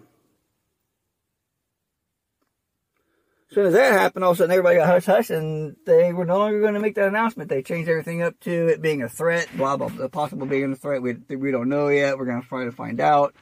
as 3.49 3.55
soon 3.55 3.67
as 3.67 3.75
that 3.75 3.93
happened, 3.93 4.25
all 4.25 4.33
of 4.33 4.37
a 4.37 4.39
sudden 4.39 4.51
everybody 4.51 4.77
got 4.77 4.89
hush 4.89 5.07
hush, 5.07 5.31
and 5.31 5.77
they 5.87 6.13
were 6.13 6.25
no 6.27 6.39
longer 6.39 6.61
going 6.61 6.75
to 6.75 6.81
make 6.81 6.97
that 6.97 7.09
announcement. 7.09 7.49
They 7.49 7.63
changed 7.63 7.89
everything 7.89 8.23
up 8.23 8.39
to 8.41 8.69
it 8.69 8.83
being 8.83 9.03
a 9.03 9.09
threat, 9.09 9.49
blah 9.57 9.77
blah, 9.77 9.89
the 9.89 10.09
possible 10.09 10.47
being 10.47 10.73
a 10.73 10.77
threat. 10.77 11.01
We 11.01 11.15
we 11.15 11.53
don't 11.53 11.69
know 11.69 11.89
yet. 11.89 12.19
We're 12.19 12.27
going 12.27 12.43
to 12.43 12.49
try 12.49 12.65
to 12.65 12.73
find 12.73 13.01
out. 13.01 13.35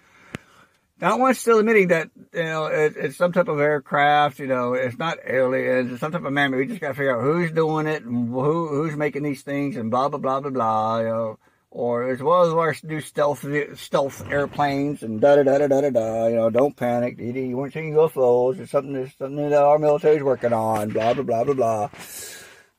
Not 1.00 1.18
one 1.18 1.34
still 1.34 1.58
admitting 1.58 1.88
that, 1.88 2.10
you 2.32 2.44
know, 2.44 2.66
it, 2.66 2.94
it's 2.96 3.16
some 3.16 3.32
type 3.32 3.48
of 3.48 3.58
aircraft, 3.58 4.38
you 4.38 4.46
know, 4.46 4.74
it's 4.74 4.96
not 4.96 5.18
aliens, 5.26 5.90
it's 5.90 5.98
some 5.98 6.12
type 6.12 6.22
of 6.22 6.32
man. 6.32 6.54
We 6.54 6.66
just 6.68 6.80
got 6.80 6.88
to 6.88 6.94
figure 6.94 7.18
out 7.18 7.24
who's 7.24 7.50
doing 7.50 7.88
it 7.88 8.04
and 8.04 8.28
who, 8.28 8.68
who's 8.68 8.94
making 8.94 9.24
these 9.24 9.42
things 9.42 9.76
and 9.76 9.90
blah, 9.90 10.08
blah, 10.10 10.20
blah, 10.20 10.38
blah, 10.40 10.50
blah, 10.50 10.98
you 11.00 11.08
know. 11.08 11.38
Or 11.74 12.10
as 12.10 12.22
well 12.22 12.42
as 12.42 12.52
our 12.52 12.76
new 12.82 13.00
stealth, 13.00 13.46
stealth 13.78 14.30
airplanes 14.30 15.02
and 15.02 15.22
da 15.22 15.36
da 15.36 15.42
da 15.42 15.66
da 15.66 15.80
da 15.80 15.88
da 15.88 16.26
you 16.26 16.36
know, 16.36 16.50
don't 16.50 16.76
panic. 16.76 17.18
You, 17.18 17.56
weren't 17.56 17.72
seeing 17.72 17.94
UFOs. 17.94 18.58
It's 18.58 18.72
something, 18.72 18.94
it's 18.94 19.16
something 19.16 19.48
that 19.48 19.62
our 19.62 19.78
military's 19.78 20.22
working 20.22 20.52
on, 20.52 20.90
blah, 20.90 21.14
blah, 21.14 21.22
blah, 21.22 21.44
blah, 21.44 21.54
blah. 21.54 21.90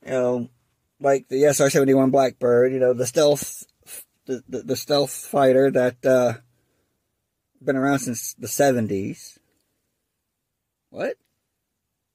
You 0.06 0.12
know, 0.12 0.48
like 1.00 1.26
the 1.28 1.42
SR 1.42 1.70
71 1.70 2.10
Blackbird, 2.10 2.72
you 2.72 2.78
know, 2.78 2.92
the 2.92 3.06
stealth, 3.06 3.64
the, 4.26 4.44
the, 4.48 4.62
the 4.62 4.76
stealth 4.76 5.10
fighter 5.10 5.72
that, 5.72 6.06
uh, 6.06 6.34
been 7.60 7.76
around 7.76 7.98
since 7.98 8.34
the 8.34 8.46
70s. 8.46 9.38
What? 10.90 11.16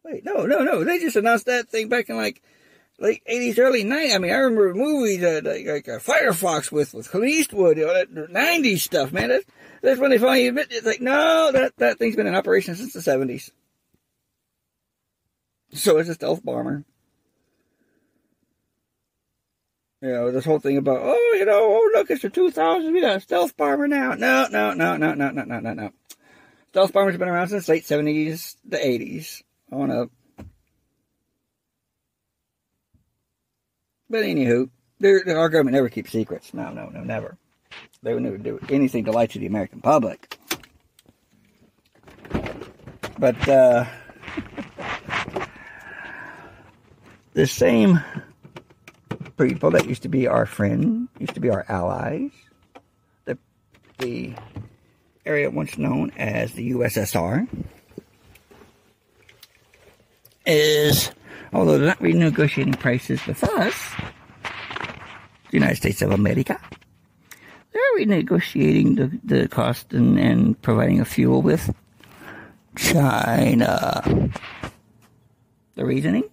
Wait, 0.06 0.24
no, 0.24 0.46
no, 0.46 0.60
no. 0.60 0.86
They 0.86 1.00
just 1.00 1.18
announced 1.18 1.48
that 1.48 1.68
thing 1.68 1.90
back 1.90 2.10
in 2.10 2.16
like 2.16 2.42
late 3.00 3.24
80s, 3.30 3.60
early 3.60 3.84
90s. 3.84 4.16
I 4.16 4.18
mean, 4.18 4.32
I 4.32 4.38
remember 4.38 4.74
movies 4.74 5.24
uh, 5.24 5.42
like, 5.44 5.66
like 5.66 5.90
uh, 5.90 6.00
Firefox 6.00 6.72
with, 6.72 6.94
with 6.94 7.10
Clint 7.10 7.30
Eastwood, 7.30 7.78
you 7.78 7.88
know, 7.88 7.94
that 7.94 8.14
90s 8.14 8.80
stuff, 8.80 9.12
man. 9.12 9.30
That's, 9.30 9.46
that's 9.82 10.00
when 10.00 10.12
they 10.12 10.18
finally 10.18 10.48
admit 10.48 10.68
it's 10.72 10.86
like, 10.86 11.02
no, 11.02 11.52
that, 11.52 11.76
that 11.78 11.98
thing's 11.98 12.16
been 12.16 12.28
in 12.28 12.36
operation 12.36 12.76
since 12.76 12.94
the 12.94 13.00
70s. 13.00 13.52
So 15.74 15.98
it's 15.98 16.10
a 16.10 16.16
stealth 16.16 16.44
bomber. 16.44 16.84
You 20.02 20.10
know, 20.10 20.32
this 20.32 20.46
whole 20.46 20.60
thing 20.60 20.78
about, 20.78 21.00
oh, 21.02 21.36
you 21.38 21.46
know, 21.46 21.60
oh, 21.60 21.92
look, 21.94 22.10
it's 22.10 22.22
the 22.22 22.30
2000s. 22.30 22.92
We 22.92 23.02
got 23.02 23.18
a 23.18 23.20
stealth 23.20 23.56
bomber 23.58 23.88
now. 23.88 24.14
No, 24.14 24.48
no, 24.50 24.74
no, 24.74 24.96
no, 24.96 25.14
no, 25.14 25.30
no, 25.32 25.44
no, 25.44 25.60
no, 25.60 25.74
no. 25.74 25.92
Stealth 26.70 26.94
bombers 26.94 27.14
have 27.14 27.20
been 27.20 27.28
around 27.28 27.50
since 27.50 27.68
late 27.68 27.84
70s, 27.84 28.56
the 28.64 28.78
80s, 28.78 29.42
on 29.72 29.92
up. 29.92 30.10
But 34.10 34.24
anywho, 34.24 34.70
our 35.04 35.50
government 35.50 35.76
never 35.76 35.90
keeps 35.90 36.12
secrets. 36.12 36.54
No, 36.54 36.72
no, 36.72 36.90
no, 36.90 37.02
never. 37.04 37.38
They 38.02 38.14
would 38.14 38.24
never 38.24 38.38
do 38.38 38.60
anything 38.70 39.06
to 39.06 39.12
lie 39.12 39.28
to 39.28 39.40
the 39.40 39.46
American 39.46 39.82
public. 39.82 40.38
But, 43.20 43.50
uh, 43.50 43.86
the 47.34 47.46
same 47.46 48.00
people 49.38 49.72
that 49.72 49.88
used 49.88 50.04
to 50.04 50.10
be 50.10 50.28
our 50.28 50.46
friend, 50.46 51.08
used 51.20 51.34
to 51.36 51.40
be 51.40 51.50
our 51.50 51.66
allies. 51.70 52.32
The, 53.26 53.38
the 53.98 54.34
area 55.26 55.50
once 55.50 55.78
known 55.78 56.12
as 56.18 56.54
the 56.54 56.72
USSR 56.72 57.48
is, 60.46 61.12
although 61.54 61.78
they're 61.78 61.88
not 61.88 62.00
renegotiating 62.00 62.80
prices 62.80 63.26
with 63.26 63.44
us, 63.44 63.76
the 65.52 65.58
United 65.58 65.76
States 65.76 66.02
of 66.02 66.12
America, 66.12 66.60
they're 67.72 67.98
renegotiating 67.98 68.96
the, 68.96 69.20
the 69.24 69.48
cost 69.48 69.94
and, 69.94 70.20
and 70.20 70.62
providing 70.62 71.00
a 71.00 71.06
fuel 71.06 71.42
with 71.42 71.74
China. 72.76 74.30
The 75.76 75.86
reasoning? 75.86 76.24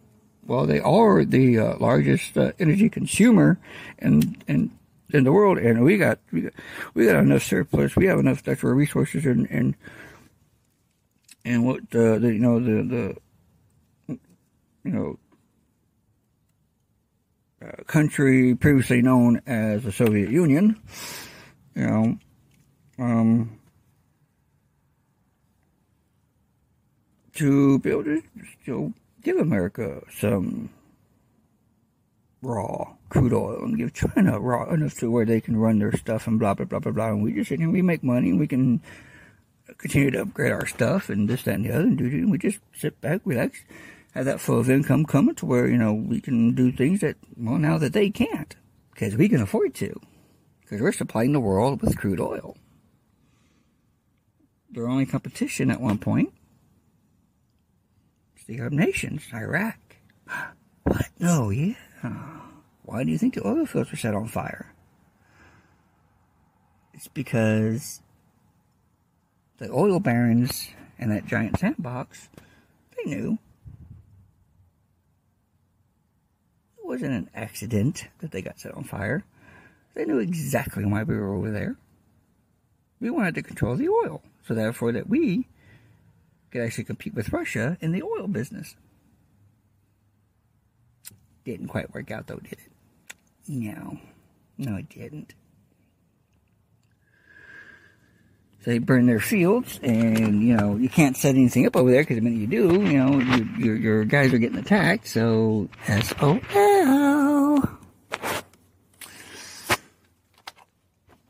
well, 0.47 0.67
they 0.67 0.81
are 0.81 1.25
the 1.25 1.59
uh, 1.59 1.77
largest 1.79 2.37
uh, 2.37 2.53
energy 2.59 2.89
consumer 2.89 3.59
in, 3.99 4.37
in 4.47 4.71
in 5.11 5.23
the 5.23 5.33
world, 5.33 5.59
and 5.59 5.85
we 5.85 5.99
got 5.99 6.19
we 6.33 6.43
got 6.43 6.53
we 6.95 7.07
got 7.07 7.17
enough 7.17 7.43
surplus. 7.43 7.97
We 7.97 8.07
have 8.07 8.19
enough 8.19 8.47
natural 8.47 8.75
resources, 8.75 9.25
and 9.25 9.49
and 9.51 9.75
and 11.45 11.65
what 11.65 11.81
uh, 11.95 12.19
the 12.19 12.33
you 12.33 12.39
know 12.39 12.59
the 12.59 12.83
the 12.83 13.17
you 14.87 14.93
know 14.93 15.19
uh, 17.65 17.83
country 17.87 18.55
previously 18.55 19.03
known 19.03 19.43
as 19.47 19.83
the 19.83 19.93
Soviet 19.93 20.31
Union, 20.31 20.81
you 21.75 21.87
know, 21.87 22.19
um, 22.99 23.59
to 27.35 27.79
be 27.81 27.91
able 27.91 28.05
to 28.05 28.23
still 28.63 28.93
give 29.23 29.39
America 29.39 30.03
some 30.19 30.71
raw 32.43 32.95
crude 33.09 33.33
oil 33.33 33.65
and 33.65 33.77
give 33.77 33.95
China 33.95 34.39
raw 34.39 34.71
enough 34.71 34.95
to 34.99 35.11
where 35.11 35.25
they 35.25 35.41
can 35.41 35.57
run 35.57 35.79
their 35.79 35.97
stuff 35.97 36.27
and 36.27 36.39
blah 36.39 36.55
blah 36.55 36.67
blah 36.67 36.79
blah 36.79 36.93
blah. 36.93 37.09
And 37.09 37.23
we 37.23 37.33
just 37.33 37.49
sit 37.49 37.59
here 37.59 37.71
we 37.71 37.83
make 37.83 38.05
money 38.05 38.31
and 38.31 38.39
we 38.39 38.47
can 38.47 38.81
continue 39.79 40.11
to 40.11 40.23
upgrade 40.23 40.53
our 40.53 40.67
stuff 40.67 41.09
and 41.09 41.29
this 41.29 41.43
that 41.43 41.55
and 41.55 41.65
the 41.65 41.73
other 41.73 41.83
and 41.83 41.99
do 41.99 42.05
and 42.05 42.31
we 42.31 42.39
just 42.39 42.61
sit 42.75 43.01
back, 43.01 43.21
relax, 43.25 43.65
have 44.17 44.25
that 44.27 44.41
flow 44.41 44.57
of 44.57 44.71
income 44.71 45.05
coming 45.05 45.35
to 45.37 45.47
where 45.47 45.69
you 45.69 45.79
know 45.79 45.93
we 45.93 46.21
can 46.21 46.55
do 46.55 46.73
things 46.73 47.01
that 47.01 47.17
well 47.37 47.59
now 47.59 47.79
that 47.79 47.93
they 47.93 48.11
can't 48.11 48.57
because 48.93 49.17
we 49.17 49.29
can 49.29 49.43
afford 49.43 49.75
to 49.75 50.01
because 50.61 50.81
we're 50.81 50.93
supplying 50.93 51.33
the 51.33 51.41
world 51.41 51.83
with 51.83 51.99
crude 51.99 52.21
oil. 52.21 52.57
Their 54.71 54.89
only 54.89 55.07
competition 55.07 55.71
at 55.71 55.81
one 55.81 55.99
point 55.99 56.33
the 58.47 58.59
Arab 58.61 58.73
nations, 58.73 59.23
Iraq. 59.33 59.79
What? 60.85 61.07
No, 61.19 61.51
yeah. 61.51 61.75
Why 62.85 63.03
do 63.03 63.11
you 63.11 63.19
think 63.19 63.35
the 63.35 63.45
oil 63.45 63.67
fields 63.67 63.91
were 63.91 63.97
set 63.97 64.15
on 64.15 64.29
fire? 64.29 64.73
It's 66.95 67.09
because 67.09 68.01
the 69.59 69.69
oil 69.69 69.99
barons 69.99 70.69
in 70.97 71.11
that 71.11 71.27
giant 71.27 71.59
sandbox, 71.59 72.29
they 72.97 73.11
knew. 73.11 73.39
It 76.76 76.76
wasn't 76.87 77.13
an 77.13 77.31
accident 77.35 78.09
that 78.19 78.31
they 78.31 78.43
got 78.43 78.61
set 78.61 78.75
on 78.75 78.85
fire. 78.85 79.25
They 79.95 80.05
knew 80.05 80.19
exactly 80.19 80.85
why 80.85 81.03
we 81.03 81.17
were 81.17 81.35
over 81.35 81.51
there. 81.51 81.77
We 83.01 83.11
wanted 83.11 83.35
to 83.37 83.43
control 83.43 83.77
the 83.77 83.89
oil, 83.89 84.23
so 84.47 84.55
therefore 84.55 84.93
that 84.93 85.09
we 85.09 85.49
could 86.51 86.63
actually 86.63 86.85
compete 86.85 87.15
with 87.15 87.33
Russia 87.33 87.77
in 87.81 87.93
the 87.93 88.03
oil 88.03 88.29
business. 88.29 88.75
Didn't 91.45 91.69
quite 91.69 91.95
work 91.95 92.11
out 92.11 92.27
though, 92.27 92.37
did 92.37 92.53
it? 92.53 92.59
No. 93.49 93.99
No, 94.59 94.77
it 94.77 94.89
didn't. 94.89 95.35
They 98.67 98.79
burn 98.79 99.07
their 99.07 99.21
fields, 99.21 99.79
and 99.81 100.43
you 100.43 100.57
know 100.57 100.75
you 100.75 100.89
can't 100.89 101.17
set 101.17 101.37
anything 101.37 101.67
up 101.67 101.77
over 101.77 101.89
there 101.89 102.03
because 102.03 102.17
the 102.17 102.21
minute 102.21 102.41
you 102.41 102.49
do, 102.49 102.83
you 102.83 102.99
know 102.99 103.19
you, 103.19 103.45
your 103.59 103.77
your 103.77 104.05
guys 104.05 104.35
are 104.35 104.39
getting 104.39 104.59
attacked. 104.59 105.07
So 105.07 105.69
S 105.87 106.13
O 106.21 106.41
L. 106.53 107.79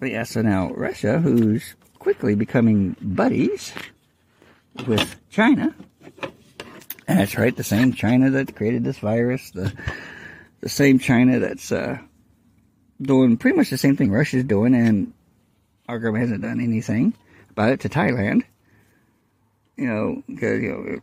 But 0.01 0.11
yeah, 0.11 0.24
so 0.24 0.41
now 0.41 0.70
Russia, 0.70 1.18
who's 1.18 1.74
quickly 1.99 2.34
becoming 2.34 2.97
buddies 3.03 3.72
with 4.87 5.16
China, 5.28 5.74
and 7.07 7.18
that's 7.18 7.37
right, 7.37 7.55
the 7.55 7.64
same 7.64 7.93
China 7.93 8.30
that 8.30 8.57
created 8.57 8.82
this 8.82 8.99
virus, 8.99 9.51
the 9.51 9.74
the 10.62 10.70
same 10.70 10.99
China 10.99 11.39
that's 11.39 11.70
uh, 11.70 11.99
doing 13.01 13.37
pretty 13.37 13.59
much 13.59 13.68
the 13.68 13.76
same 13.76 13.95
thing 13.95 14.11
Russia's 14.11 14.45
doing, 14.45 14.74
and 14.74 15.12
our 15.87 15.99
government 15.99 16.22
hasn't 16.22 16.43
done 16.43 16.61
anything 16.61 17.12
about 17.57 17.72
it 17.72 17.80
to 17.80 17.88
Thailand. 17.88 18.42
You 19.76 19.86
know, 19.86 20.22
because 20.28 20.62
you 20.62 20.68
know, 20.70 21.00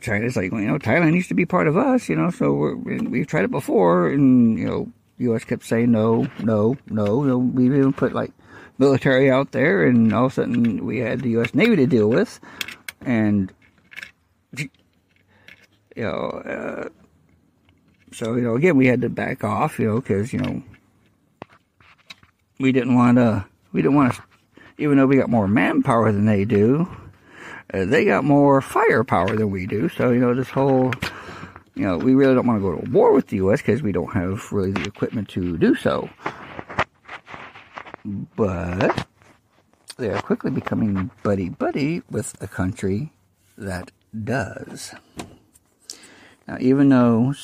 China's 0.00 0.36
like, 0.36 0.52
well, 0.52 0.60
you 0.60 0.68
know, 0.68 0.78
Thailand 0.78 1.14
used 1.14 1.28
to 1.28 1.34
be 1.34 1.46
part 1.46 1.66
of 1.66 1.76
us, 1.76 2.08
you 2.08 2.16
know, 2.16 2.30
so 2.30 2.74
we 2.74 3.18
have 3.18 3.28
tried 3.28 3.44
it 3.44 3.50
before, 3.50 4.08
and 4.08 4.58
you 4.58 4.66
know, 4.66 4.92
U.S. 5.18 5.44
kept 5.44 5.64
saying 5.64 5.90
no, 5.90 6.28
no, 6.40 6.76
no. 6.88 7.22
no. 7.22 7.38
We 7.38 7.66
even 7.66 7.92
put 7.92 8.12
like 8.14 8.32
military 8.78 9.30
out 9.30 9.52
there, 9.52 9.84
and 9.84 10.12
all 10.12 10.26
of 10.26 10.32
a 10.32 10.34
sudden 10.36 10.86
we 10.86 10.98
had 10.98 11.20
the 11.20 11.30
U.S. 11.30 11.54
Navy 11.54 11.76
to 11.76 11.86
deal 11.86 12.08
with, 12.08 12.40
and 13.00 13.52
you 14.56 14.70
know, 15.96 16.28
uh, 16.28 16.88
so 18.12 18.36
you 18.36 18.42
know, 18.42 18.54
again, 18.54 18.76
we 18.76 18.86
had 18.86 19.02
to 19.02 19.08
back 19.08 19.44
off, 19.44 19.78
you 19.78 19.86
know, 19.86 20.00
because 20.00 20.32
you 20.32 20.38
know, 20.38 20.62
we 22.58 22.72
didn't 22.72 22.94
want 22.94 23.18
to, 23.18 23.44
we 23.72 23.82
didn't 23.82 23.96
want 23.96 24.14
to, 24.14 24.22
even 24.80 24.96
though 24.96 25.06
we 25.06 25.16
got 25.16 25.30
more 25.30 25.46
manpower 25.46 26.10
than 26.10 26.24
they 26.26 26.44
do, 26.44 26.88
uh, 27.72 27.84
they 27.84 28.04
got 28.04 28.24
more 28.24 28.60
firepower 28.60 29.36
than 29.36 29.50
we 29.50 29.66
do. 29.66 29.88
So 29.88 30.10
you 30.10 30.20
know, 30.20 30.34
this 30.34 30.48
whole 30.48 30.92
you 31.74 31.84
know, 31.84 31.98
we 31.98 32.14
really 32.14 32.34
don't 32.34 32.46
want 32.46 32.58
to 32.58 32.62
go 32.62 32.76
to 32.76 32.90
war 32.90 33.12
with 33.12 33.28
the 33.28 33.36
U.S. 33.36 33.60
because 33.60 33.82
we 33.82 33.92
don't 33.92 34.12
have 34.12 34.52
really 34.52 34.72
the 34.72 34.84
equipment 34.84 35.28
to 35.30 35.56
do 35.56 35.74
so. 35.74 36.10
But 38.36 39.06
they 39.96 40.10
are 40.10 40.20
quickly 40.22 40.50
becoming 40.50 41.10
buddy 41.22 41.48
buddy 41.48 42.02
with 42.10 42.36
a 42.42 42.48
country 42.48 43.12
that 43.56 43.90
does. 44.24 44.94
Now, 46.48 46.56
even 46.58 46.88
though 46.88 47.34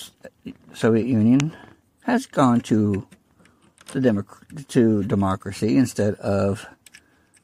Soviet 0.72 1.06
Union 1.06 1.56
has 2.04 2.26
gone 2.26 2.60
to 2.62 3.06
the 3.92 4.00
democ- 4.00 4.66
to 4.68 5.02
democracy 5.04 5.76
instead 5.76 6.14
of, 6.14 6.66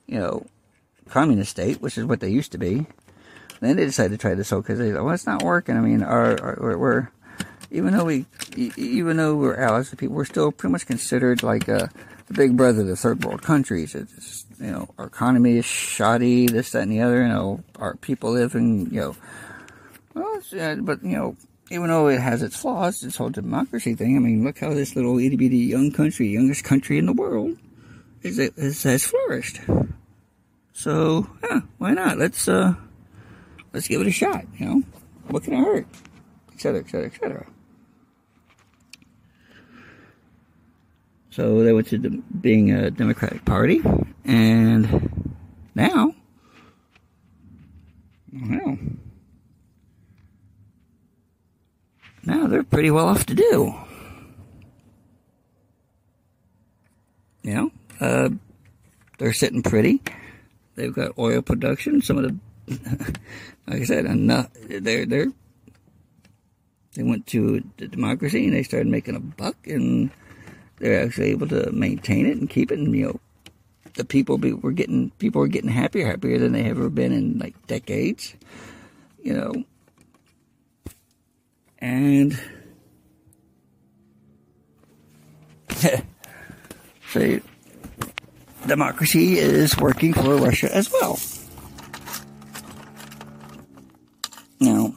you 0.07 0.19
know, 0.19 0.47
communist 1.09 1.51
state, 1.51 1.81
which 1.81 1.99
is 1.99 2.05
what 2.05 2.21
they 2.21 2.31
used 2.31 2.53
to 2.53 2.59
be, 2.59 2.87
then 3.61 3.77
they 3.77 3.85
decided 3.85 4.13
to 4.13 4.19
try 4.19 4.35
this 4.35 4.51
whole 4.51 4.61
because 4.61 4.79
they 4.79 4.93
thought, 4.93 5.05
well, 5.05 5.15
it's 5.15 5.27
not 5.27 5.43
working. 5.43 5.77
I 5.77 5.81
mean, 5.81 6.03
our, 6.03 6.41
our, 6.41 6.79
we're, 6.79 7.09
even 7.71 7.97
though 7.97 8.05
we, 8.05 8.27
even 8.57 9.17
though 9.17 9.37
we're 9.37 9.57
allies 9.57 9.91
with 9.91 10.01
people, 10.01 10.17
we're 10.17 10.25
still 10.25 10.53
pretty 10.53 10.73
much 10.73 10.87
considered 10.87 11.43
like 11.43 11.69
a, 11.69 11.91
the 12.27 12.35
big 12.35 12.57
brother 12.57 12.81
of 12.81 12.87
the 12.87 12.97
third 12.97 13.25
world 13.25 13.43
countries. 13.43 13.95
It's, 13.95 14.47
you 14.59 14.71
know, 14.71 14.89
our 14.99 15.07
economy 15.07 15.59
is 15.59 15.65
shoddy, 15.65 16.47
this, 16.47 16.71
that, 16.73 16.83
and 16.83 16.93
the 16.93 17.01
other. 17.01 17.23
You 17.23 17.29
know, 17.29 17.65
our 17.77 17.97
people 17.97 18.33
live 18.33 18.55
in, 18.55 18.87
you 18.91 19.01
know, 19.01 19.17
well, 20.15 20.41
uh, 20.59 20.75
but 20.77 21.03
you 21.03 21.17
know, 21.17 21.37
even 21.71 21.89
though 21.89 22.09
it 22.09 22.21
has 22.21 22.43
its 22.43 22.57
flaws, 22.57 23.01
this 23.01 23.17
whole 23.17 23.31
democracy 23.31 23.95
thing. 23.95 24.17
I 24.17 24.21
mean, 24.21 24.45
look 24.45 24.59
how 24.59 24.75
this 24.75 24.95
little 24.95 25.19
itty 25.19 25.37
bitty 25.37 25.57
young 25.57 25.91
country, 25.91 26.29
youngest 26.29 26.65
country 26.65 26.99
in 26.99 27.07
the 27.07 27.13
world, 27.13 27.57
is, 28.23 28.39
is 28.39 28.83
has 28.85 29.05
flourished. 29.05 29.61
So, 30.73 31.29
yeah, 31.43 31.61
why 31.79 31.93
not? 31.93 32.19
Let's 32.19 32.49
uh, 32.49 32.75
let's 33.73 33.89
give 33.89 34.01
it 34.01 34.07
a 34.07 34.13
shot, 34.13 34.45
you 34.57 34.67
know? 34.67 34.83
What 35.29 35.45
can 35.45 35.55
it 35.55 35.59
hurt? 35.59 35.87
Etc., 36.55 36.81
etc., 36.81 37.07
etc. 37.07 37.47
So 41.31 41.63
they 41.65 41.73
went 41.73 41.87
to 41.89 41.99
the, 41.99 42.11
being 42.41 42.73
a 42.73 42.91
Democratic 42.91 43.45
Party, 43.45 43.81
and 44.25 45.35
now, 45.75 46.15
well, 48.33 48.79
now 52.25 52.47
they're 52.47 52.63
pretty 52.63 52.91
well 52.91 53.09
off 53.09 53.25
to 53.27 53.35
do. 53.35 53.75
You 57.43 57.55
know, 57.55 57.71
uh, 58.03 58.31
they're 59.19 59.33
sitting 59.33 59.63
pretty. 59.63 60.03
They've 60.75 60.93
got 60.93 61.17
oil 61.19 61.41
production. 61.41 62.03
Some 62.03 62.19
of 62.19 62.25
the 62.25 62.37
like 63.67 63.83
I 63.83 63.85
said, 63.85 64.07
enough. 64.07 64.51
They're 64.69 65.07
they're 65.07 65.29
they 66.95 67.03
went 67.05 67.27
to 67.29 67.63
the 67.77 67.89
democracy 67.89 68.45
and 68.45 68.55
they 68.55 68.65
started 68.65 68.89
making 68.89 69.15
a 69.15 69.21
buck, 69.21 69.57
and 69.67 70.11
they're 70.79 71.05
actually 71.05 71.31
able 71.31 71.47
to 71.49 71.71
maintain 71.71 72.27
it 72.27 72.37
and 72.39 72.51
keep 72.51 72.73
it. 72.73 72.79
And 72.79 72.95
you 72.95 73.07
know, 73.07 73.21
the 73.95 74.05
people 74.05 74.37
be, 74.37 74.53
were 74.53 74.73
getting 74.73 75.11
people 75.19 75.41
were 75.41 75.49
getting 75.49 75.71
happier, 75.71 76.07
happier 76.07 76.39
than 76.39 76.53
they 76.53 76.65
ever 76.65 76.91
been 76.91 77.13
in 77.13 77.39
like 77.39 77.67
decades. 77.69 78.35
You 79.23 79.35
know, 79.35 79.65
and 81.79 82.37
so 87.13 87.41
democracy 88.67 89.39
is 89.39 89.77
working 89.77 90.13
for 90.13 90.37
Russia 90.37 90.75
as 90.75 90.91
well. 90.91 91.19
Now, 94.61 94.95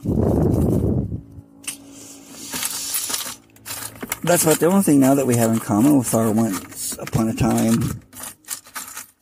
that's 4.22 4.44
about 4.44 4.58
the 4.60 4.66
only 4.66 4.82
thing 4.82 5.00
now 5.00 5.14
that 5.14 5.26
we 5.26 5.36
have 5.36 5.50
in 5.50 5.58
common 5.58 5.98
with 5.98 6.14
our 6.14 6.30
once 6.30 6.96
upon 6.98 7.28
a 7.28 7.34
time 7.34 8.02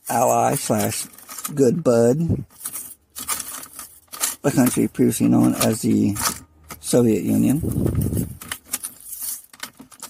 ally 0.08 0.54
slash 0.54 1.06
good 1.54 1.82
bud, 1.82 2.44
a 4.44 4.50
country 4.50 4.88
previously 4.88 5.28
known 5.28 5.54
as 5.54 5.82
the 5.82 6.14
Soviet 6.80 7.22
Union. 7.22 7.60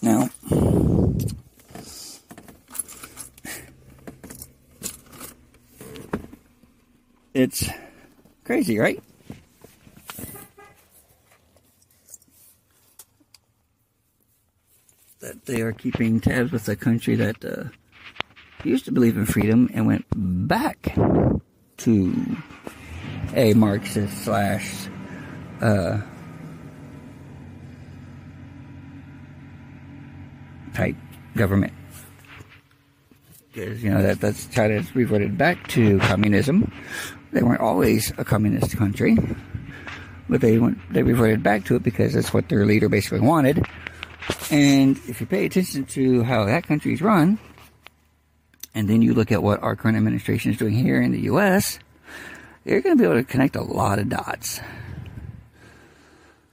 Now, 0.02 0.28
it's 7.34 7.68
crazy, 8.44 8.78
right? 8.78 9.02
that 15.24 15.46
they 15.46 15.62
are 15.62 15.72
keeping 15.72 16.20
tabs 16.20 16.52
with 16.52 16.68
a 16.68 16.76
country 16.76 17.14
that 17.16 17.42
uh, 17.42 17.64
used 18.62 18.84
to 18.84 18.92
believe 18.92 19.16
in 19.16 19.24
freedom 19.24 19.70
and 19.72 19.86
went 19.86 20.04
back 20.14 20.94
to 21.78 22.36
a 23.34 23.54
Marxist 23.54 24.24
slash 24.24 24.86
uh, 25.62 25.98
type 30.74 30.96
government. 31.34 31.72
Because, 33.50 33.82
you 33.82 33.90
know, 33.90 34.02
that, 34.02 34.20
that's 34.20 34.46
China's 34.48 34.94
reverted 34.94 35.38
back 35.38 35.68
to 35.68 35.98
communism. 36.00 36.70
They 37.34 37.42
weren't 37.42 37.60
always 37.60 38.12
a 38.16 38.24
communist 38.24 38.76
country, 38.76 39.18
but 40.28 40.40
they 40.40 40.58
went, 40.58 40.78
they 40.90 41.02
reverted 41.02 41.42
back 41.42 41.66
to 41.66 41.76
it 41.76 41.82
because 41.82 42.14
that's 42.14 42.32
what 42.32 42.48
their 42.48 42.64
leader 42.64 42.88
basically 42.88 43.20
wanted 43.20 43.66
and 44.50 44.96
if 45.08 45.20
you 45.20 45.26
pay 45.26 45.44
attention 45.44 45.84
to 45.86 46.22
how 46.22 46.44
that 46.46 46.66
country 46.66 46.94
is 46.94 47.02
run, 47.02 47.38
and 48.74 48.88
then 48.88 49.02
you 49.02 49.14
look 49.14 49.30
at 49.30 49.42
what 49.42 49.62
our 49.62 49.76
current 49.76 49.96
administration 49.96 50.52
is 50.52 50.58
doing 50.58 50.74
here 50.74 51.00
in 51.00 51.12
the 51.12 51.20
U.S., 51.22 51.78
you're 52.64 52.80
going 52.80 52.96
to 52.96 53.02
be 53.02 53.06
able 53.08 53.20
to 53.20 53.24
connect 53.24 53.56
a 53.56 53.62
lot 53.62 53.98
of 53.98 54.08
dots. 54.08 54.60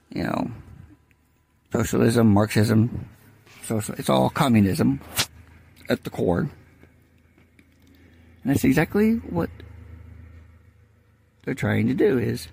You 0.10 0.24
know, 0.24 0.52
socialism, 1.72 2.34
Marxism, 2.34 3.08
social, 3.64 3.96
it's 3.96 4.10
all 4.10 4.30
communism 4.30 5.00
at 5.90 6.04
the 6.04 6.10
core. 6.10 6.50
And 8.44 8.54
that's 8.54 8.66
exactly 8.66 9.16
what 9.16 9.50
they're 11.44 11.54
trying 11.54 11.88
to 11.88 11.94
do 11.94 12.18
is 12.18 12.48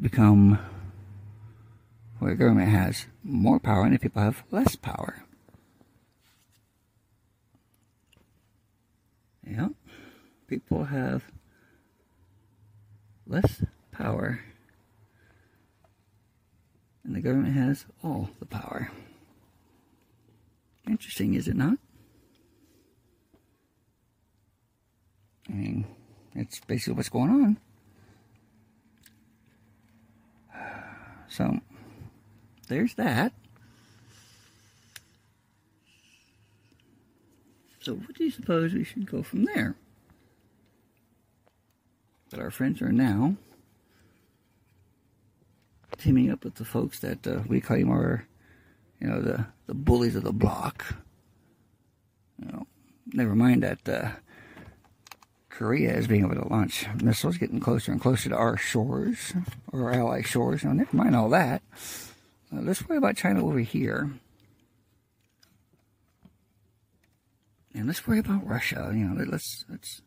become 0.00 0.58
where 2.18 2.34
government 2.34 2.68
has 2.68 3.06
more 3.22 3.58
power 3.58 3.84
and 3.84 3.94
the 3.94 3.98
people 3.98 4.22
have 4.22 4.42
less 4.50 4.76
power. 4.76 5.22
Yeah, 9.46 9.68
people 10.46 10.84
have 10.84 11.24
less 13.26 13.62
power 13.90 14.40
and 17.04 17.16
the 17.16 17.20
government 17.20 17.54
has 17.54 17.86
all 18.04 18.30
the 18.38 18.46
power. 18.46 18.90
interesting, 20.86 21.34
is 21.34 21.48
it 21.48 21.56
not? 21.56 21.78
I 25.50 25.52
mean, 25.52 25.84
it's 26.34 26.60
basically 26.60 26.94
what's 26.94 27.08
going 27.08 27.30
on. 27.30 27.56
So, 31.28 31.60
there's 32.66 32.94
that. 32.94 33.32
So, 37.80 37.94
what 37.94 38.14
do 38.16 38.24
you 38.24 38.32
suppose 38.32 38.74
we 38.74 38.82
should 38.82 39.08
go 39.08 39.22
from 39.22 39.44
there? 39.44 39.76
That 42.30 42.40
our 42.40 42.50
friends 42.50 42.82
are 42.82 42.90
now 42.90 43.36
teaming 45.98 46.30
up 46.30 46.44
with 46.44 46.56
the 46.56 46.64
folks 46.64 46.98
that 47.00 47.26
uh, 47.26 47.42
we 47.46 47.60
claim 47.60 47.90
are, 47.90 48.26
you 49.00 49.06
know, 49.06 49.20
the, 49.20 49.46
the 49.66 49.74
bullies 49.74 50.16
of 50.16 50.24
the 50.24 50.32
block. 50.32 50.96
You 52.38 52.50
know, 52.50 52.66
never 53.12 53.34
mind 53.34 53.62
that 53.62 53.88
uh, 53.88 54.10
Korea 55.60 55.94
is 55.94 56.06
being 56.06 56.24
able 56.24 56.36
to 56.36 56.48
launch 56.48 56.86
missiles, 57.02 57.36
getting 57.36 57.60
closer 57.60 57.92
and 57.92 58.00
closer 58.00 58.30
to 58.30 58.34
our 58.34 58.56
shores, 58.56 59.34
or 59.70 59.92
ally 59.92 60.22
shores. 60.22 60.64
Now, 60.64 60.72
never 60.72 60.96
mind 60.96 61.14
all 61.14 61.28
that. 61.28 61.60
Uh, 62.50 62.62
let's 62.62 62.88
worry 62.88 62.96
about 62.96 63.18
China 63.18 63.44
over 63.44 63.58
here. 63.58 64.10
And 67.74 67.86
let's 67.86 68.06
worry 68.06 68.20
about 68.20 68.46
Russia. 68.46 68.90
You 68.94 69.04
know, 69.04 69.22
let's 69.22 69.66
let's 69.68 70.00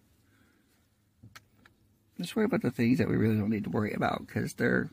let's 2.18 2.36
worry 2.36 2.46
about 2.46 2.64
the 2.64 2.72
things 2.72 2.98
that 2.98 3.08
we 3.08 3.16
really 3.16 3.38
don't 3.38 3.52
need 3.52 3.66
to 3.66 3.70
worry 3.70 3.94
about 3.94 4.26
because 4.26 4.56
they're 4.56 4.90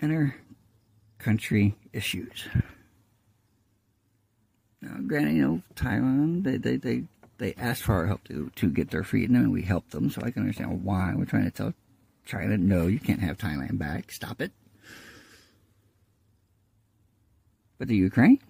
inner 0.00 0.36
country 1.18 1.74
issues. 1.92 2.48
Now, 4.82 4.96
granted, 5.06 5.36
you 5.36 5.42
know, 5.42 5.62
Taiwan, 5.76 6.42
they, 6.42 6.56
they, 6.56 6.76
they, 6.76 7.04
they 7.38 7.54
asked 7.54 7.84
for 7.84 7.94
our 7.94 8.06
help 8.06 8.24
to, 8.24 8.50
to 8.56 8.68
get 8.68 8.90
their 8.90 9.04
freedom, 9.04 9.36
and 9.36 9.52
we 9.52 9.62
helped 9.62 9.92
them, 9.92 10.10
so 10.10 10.20
I 10.22 10.32
can 10.32 10.42
understand 10.42 10.82
why 10.84 11.14
we're 11.14 11.24
trying 11.24 11.44
to 11.44 11.50
tell 11.52 11.72
China, 12.26 12.56
no, 12.56 12.88
you 12.88 12.98
can't 12.98 13.20
have 13.20 13.38
Thailand 13.38 13.78
back. 13.78 14.10
Stop 14.10 14.40
it. 14.40 14.50
But 17.78 17.86
the 17.88 17.96
Ukraine, 17.96 18.40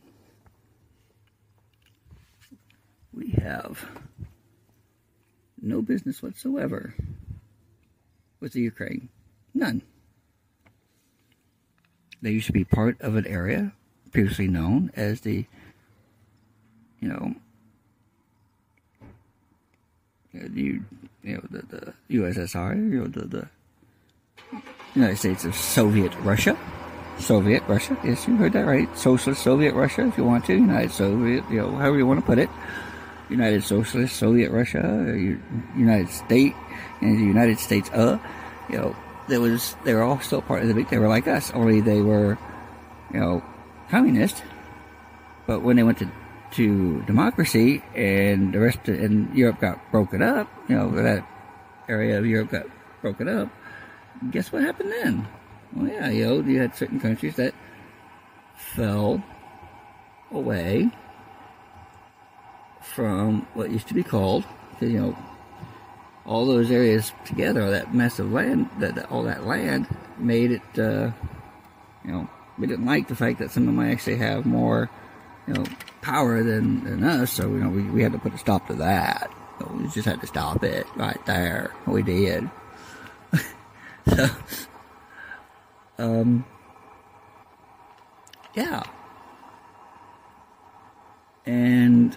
we 3.13 3.31
have 3.43 3.87
no 5.61 5.81
business 5.83 6.23
whatsoever 6.23 6.95
with 8.41 8.53
the 8.53 8.61
Ukraine. 8.61 9.09
None. 9.55 9.83
They 12.21 12.31
used 12.31 12.47
to 12.47 12.53
be 12.53 12.65
part 12.65 13.01
of 13.01 13.17
an 13.17 13.27
area 13.27 13.73
previously 14.13 14.49
known 14.49 14.91
as 14.95 15.23
the, 15.23 15.47
you 17.03 17.09
know, 17.09 17.35
the, 20.33 20.61
you 20.61 20.83
know, 21.25 21.43
the, 21.51 21.63
the 21.67 21.93
USSR, 22.19 22.77
you 22.77 23.01
know, 23.01 23.07
the, 23.07 23.27
the 23.27 23.49
United 24.95 25.19
States 25.19 25.45
of 25.45 25.55
Soviet 25.55 26.15
Russia. 26.21 26.57
Soviet 27.19 27.63
Russia, 27.69 27.97
yes, 28.03 28.27
you 28.27 28.37
heard 28.37 28.53
that 28.55 28.67
right. 28.67 28.89
Socialist 28.97 29.43
Soviet 29.43 29.75
Russia, 29.75 30.07
if 30.07 30.17
you 30.17 30.25
want 30.25 30.47
to. 30.47 30.55
United 30.55 30.93
Soviet, 30.93 31.45
you 31.51 31.59
know, 31.59 31.77
however 31.77 31.99
you 31.99 32.07
want 32.07 32.21
to 32.21 32.27
put 32.27 32.39
it. 32.39 32.49
United 33.29 33.63
Socialist 33.63 34.17
Soviet 34.17 34.51
Russia, 34.51 34.81
United 35.77 36.09
State, 36.09 36.55
and 37.01 37.19
the 37.19 37.25
United 37.25 37.59
States, 37.59 37.91
uh, 37.91 38.19
you 38.69 38.79
know, 38.79 38.97
there 39.29 39.41
was 39.41 39.77
they 39.85 39.95
were 39.95 40.03
all 40.03 40.21
still 40.21 40.43
part 40.43 40.63
of 40.63 40.69
the 40.69 40.75
big. 40.75 40.89
They 40.89 40.99
were 40.99 41.09
like 41.09 41.27
us, 41.29 41.51
only 41.53 41.81
they 41.81 42.01
were, 42.03 42.39
you 43.13 43.21
know, 43.21 43.43
communist. 43.89 44.43
But 45.47 45.63
when 45.63 45.77
they 45.77 45.83
went 45.83 45.99
to 45.99 46.11
to 46.53 47.03
democracy 47.03 47.83
and 47.95 48.53
the 48.53 48.61
rest 48.61 48.89
of, 48.89 48.99
and 49.01 49.35
Europe 49.37 49.61
got 49.61 49.91
broken 49.91 50.23
up, 50.23 50.49
you 50.69 50.77
know, 50.77 50.91
that 50.91 51.27
area 51.89 52.19
of 52.19 52.27
Europe 52.27 52.51
got 52.51 52.67
broken 53.01 53.29
up. 53.29 53.49
Guess 54.31 54.53
what 54.53 54.63
happened 54.63 54.93
then? 54.93 55.29
Well, 55.75 55.89
yeah, 55.89 56.09
you 56.09 56.27
know, 56.27 56.41
you 56.41 56.61
had 56.61 56.77
certain 56.77 57.01
countries 57.01 57.37
that 57.37 57.55
fell 58.55 59.23
away 60.31 60.91
from 62.81 63.47
what 63.55 63.71
used 63.71 63.89
to 63.89 63.95
be 63.95 64.03
called, 64.03 64.45
you 64.81 65.01
know, 65.01 65.19
all 66.27 66.47
those 66.47 66.71
areas 66.71 67.13
together, 67.25 67.71
that 67.71 67.95
mess 67.95 68.19
of 68.19 68.31
land, 68.33 68.69
that, 68.79 68.95
that 68.95 69.11
all 69.11 69.25
that 69.25 69.47
land, 69.47 69.87
made 70.19 70.53
it, 70.53 70.79
uh, 70.79 71.11
you 72.05 72.13
know, 72.13 72.29
we 72.59 72.67
didn't 72.67 72.87
like 72.87 73.09
the 73.09 73.17
fact 73.17 73.39
that 73.39 73.51
some 73.51 73.69
of 73.69 73.75
them 73.75 73.85
actually 73.85 74.17
have 74.17 74.47
more, 74.47 74.91
you 75.49 75.55
know, 75.55 75.65
power 76.03 76.43
than, 76.43 76.85
than 76.85 77.05
us. 77.05 77.33
So, 77.33 77.49
you 77.49 77.61
know, 77.61 77.71
we, 77.71 77.83
we 77.85 78.03
had 78.03 78.13
to 78.13 78.19
put 78.19 78.35
a 78.35 78.39
stop 78.39 78.67
to 78.67 78.75
that. 78.75 79.33
So 79.59 79.73
we 79.73 79.85
just 79.89 80.05
had 80.05 80.21
to 80.21 80.27
stop 80.27 80.63
it 80.63 80.87
right 80.97 81.25
there. 81.25 81.73
We 81.87 82.03
did. 82.03 82.51
so, 84.09 84.29
um, 85.99 86.45
yeah. 88.55 88.83
And 91.47 92.17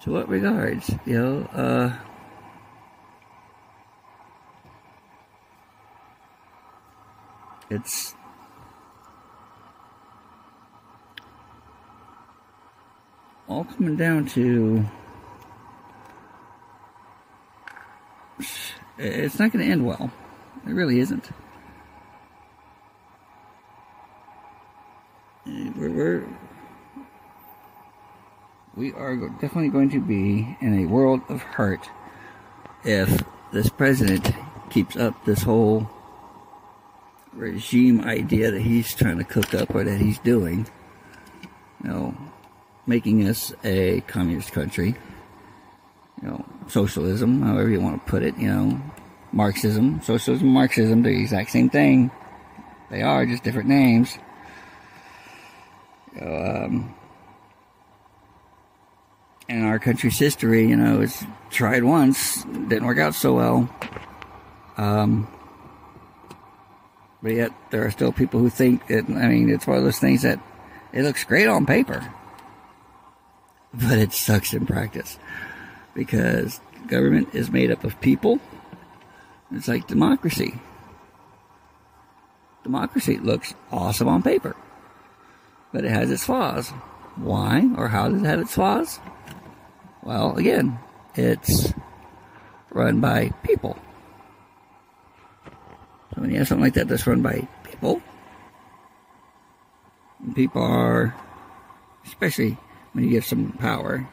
to 0.00 0.12
what 0.12 0.28
regards, 0.28 0.90
you 1.06 1.18
know, 1.18 1.42
uh, 1.52 1.96
it's 7.70 8.14
all 13.48 13.64
coming 13.64 13.96
down 13.96 14.26
to 14.26 14.84
it's 18.98 19.38
not 19.38 19.52
going 19.52 19.64
to 19.64 19.70
end 19.70 19.86
well. 19.86 20.10
It 20.66 20.72
really 20.72 21.00
isn't. 21.00 21.30
We're, 25.46 25.90
we're 25.90 26.28
we 28.74 28.92
are 28.92 29.16
definitely 29.40 29.70
going 29.70 29.90
to 29.90 30.00
be 30.00 30.56
in 30.60 30.84
a 30.84 30.86
world 30.86 31.22
of 31.28 31.42
hurt 31.42 31.88
if 32.84 33.24
this 33.52 33.68
president 33.70 34.30
keeps 34.70 34.96
up 34.96 35.24
this 35.24 35.42
whole 35.42 35.88
regime 37.32 38.02
idea 38.02 38.50
that 38.50 38.60
he's 38.60 38.94
trying 38.94 39.18
to 39.18 39.24
cook 39.24 39.54
up 39.54 39.74
or 39.74 39.82
that 39.84 40.00
he's 40.00 40.18
doing. 40.18 40.68
You 41.82 41.90
know, 41.90 42.16
making 42.88 43.28
us 43.28 43.52
a 43.62 44.00
communist 44.02 44.52
country. 44.52 44.96
You 46.22 46.28
know, 46.28 46.44
socialism, 46.66 47.42
however 47.42 47.68
you 47.68 47.80
want 47.80 48.04
to 48.04 48.10
put 48.10 48.22
it, 48.22 48.36
you 48.36 48.48
know, 48.48 48.80
Marxism, 49.30 50.00
socialism, 50.02 50.48
Marxism, 50.48 51.02
they're 51.02 51.12
the 51.12 51.20
exact 51.20 51.50
same 51.50 51.70
thing. 51.70 52.10
They 52.90 53.02
are 53.02 53.26
just 53.26 53.44
different 53.44 53.68
names. 53.68 54.18
You 56.14 56.22
know, 56.22 56.64
um, 56.64 56.94
in 59.48 59.64
our 59.64 59.78
country's 59.78 60.18
history, 60.18 60.68
you 60.68 60.76
know, 60.76 61.00
it's 61.00 61.24
tried 61.50 61.84
once, 61.84 62.42
didn't 62.44 62.86
work 62.86 62.98
out 62.98 63.14
so 63.14 63.34
well. 63.34 63.68
Um, 64.76 65.28
but 67.22 67.32
yet, 67.32 67.52
there 67.70 67.84
are 67.84 67.90
still 67.90 68.12
people 68.12 68.40
who 68.40 68.48
think 68.50 68.86
that, 68.88 69.04
I 69.08 69.28
mean, 69.28 69.50
it's 69.50 69.66
one 69.66 69.78
of 69.78 69.84
those 69.84 69.98
things 69.98 70.22
that 70.22 70.40
it 70.92 71.02
looks 71.02 71.24
great 71.24 71.48
on 71.48 71.66
paper, 71.66 72.12
but 73.82 73.98
it 73.98 74.12
sucks 74.12 74.52
in 74.52 74.66
practice 74.66 75.18
because 75.94 76.60
government 76.88 77.32
is 77.32 77.50
made 77.50 77.70
up 77.70 77.84
of 77.84 78.00
people. 78.00 78.40
It's 79.52 79.68
like 79.68 79.86
democracy. 79.86 80.54
Democracy 82.64 83.18
looks 83.18 83.54
awesome 83.70 84.08
on 84.08 84.22
paper, 84.22 84.56
but 85.72 85.84
it 85.84 85.90
has 85.90 86.10
its 86.10 86.24
flaws. 86.24 86.70
Why 87.16 87.70
or 87.76 87.88
how 87.88 88.08
does 88.08 88.22
it 88.22 88.26
have 88.26 88.40
its 88.40 88.54
flaws? 88.54 88.98
Well, 90.02 90.36
again, 90.36 90.78
it's 91.14 91.72
run 92.70 93.00
by 93.00 93.30
people. 93.44 93.78
So 96.14 96.22
when 96.22 96.30
you 96.30 96.38
have 96.38 96.48
something 96.48 96.64
like 96.64 96.74
that 96.74 96.88
that's 96.88 97.06
run 97.06 97.22
by 97.22 97.46
people, 97.64 98.02
people 100.34 100.62
are, 100.62 101.14
especially 102.04 102.58
when 102.92 103.04
you 103.04 103.10
give 103.10 103.24
some 103.24 103.52
power, 103.52 104.08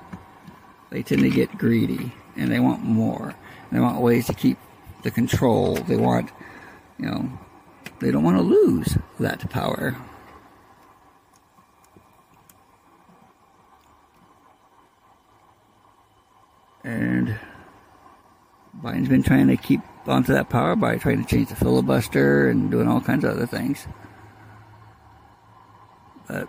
they 0.90 1.04
tend 1.04 1.22
to 1.22 1.30
get 1.30 1.58
greedy 1.58 2.12
and 2.36 2.52
they 2.52 2.60
want 2.60 2.84
more. 2.84 3.36
They 3.72 3.80
want 3.80 4.02
ways 4.02 4.28
to 4.28 4.34
keep 4.34 4.58
the 5.04 5.12
control. 5.12 5.76
They 5.76 5.98
want, 5.98 6.32
you 7.00 7.06
know, 7.06 7.30
they 8.00 8.12
don't 8.12 8.24
want 8.24 8.38
to 8.38 8.44
lose 8.44 8.98
that 9.20 9.50
power. 9.50 9.96
And 16.84 17.40
Biden's 18.82 19.10
been 19.10 19.24
trying 19.24 19.48
to 19.48 19.58
keep 19.58 19.82
onto 20.08 20.34
that 20.34 20.50
power 20.50 20.76
by 20.76 20.98
trying 20.98 21.24
to 21.24 21.28
change 21.28 21.50
the 21.50 21.56
filibuster 21.56 22.50
and 22.50 22.70
doing 22.70 22.88
all 22.88 23.02
kinds 23.02 23.24
of 23.24 23.32
other 23.32 23.48
things. 23.48 23.88
But 26.28 26.48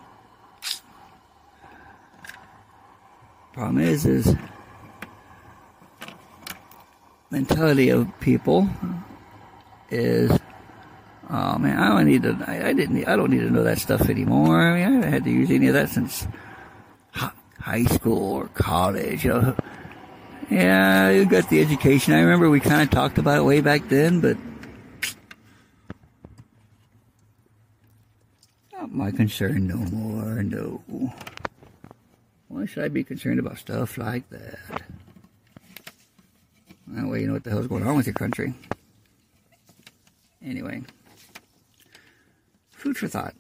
problem 3.57 3.83
is, 3.83 4.05
is 4.05 4.37
mentality 7.31 7.89
of 7.89 8.07
people 8.21 8.69
is, 9.89 10.31
oh 11.31 11.57
man, 11.57 11.79
I 11.79 11.89
don't 11.89 12.05
need 12.05 12.23
to, 12.25 12.37
I, 12.47 12.69
I 12.69 12.73
didn't, 12.75 13.09
I 13.09 13.17
don't 13.17 13.31
need 13.31 13.41
to 13.41 13.51
know 13.51 13.63
that 13.63 13.79
stuff 13.79 14.11
anymore. 14.11 14.61
I 14.61 14.75
mean, 14.75 14.83
I 14.83 14.91
haven't 14.93 15.11
had 15.11 15.25
to 15.25 15.31
use 15.31 15.51
any 15.51 15.69
of 15.69 15.75
that 15.75 15.89
since 15.89 16.29
high 17.59 17.85
school 17.85 18.35
or 18.35 18.49
college. 18.49 19.25
You 19.25 19.33
know, 19.33 19.57
yeah, 20.51 21.09
you 21.09 21.25
got 21.25 21.49
the 21.49 21.63
education. 21.63 22.13
I 22.13 22.21
remember 22.21 22.51
we 22.51 22.61
kind 22.61 22.83
of 22.83 22.91
talked 22.91 23.17
about 23.17 23.39
it 23.39 23.45
way 23.45 23.63
back 23.63 23.89
then, 23.89 24.21
but 24.21 24.37
not 28.75 28.93
my 28.93 29.11
concern 29.11 29.67
no 29.67 29.77
more. 29.77 30.43
No. 30.43 30.83
Should 32.67 32.85
I 32.85 32.89
be 32.89 33.05
concerned 33.05 33.39
about 33.39 33.59
stuff 33.59 33.97
like 33.97 34.29
that? 34.31 34.59
That 36.89 37.07
way 37.07 37.21
you 37.21 37.27
know 37.29 37.35
what 37.35 37.45
the 37.45 37.51
hell's 37.51 37.69
going 37.69 37.87
on 37.87 37.97
with 37.97 38.07
your 38.07 38.15
country. 38.15 38.55
Anyway, 40.45 40.83
food 42.71 42.97
for 42.97 43.09
thought. 43.09 43.35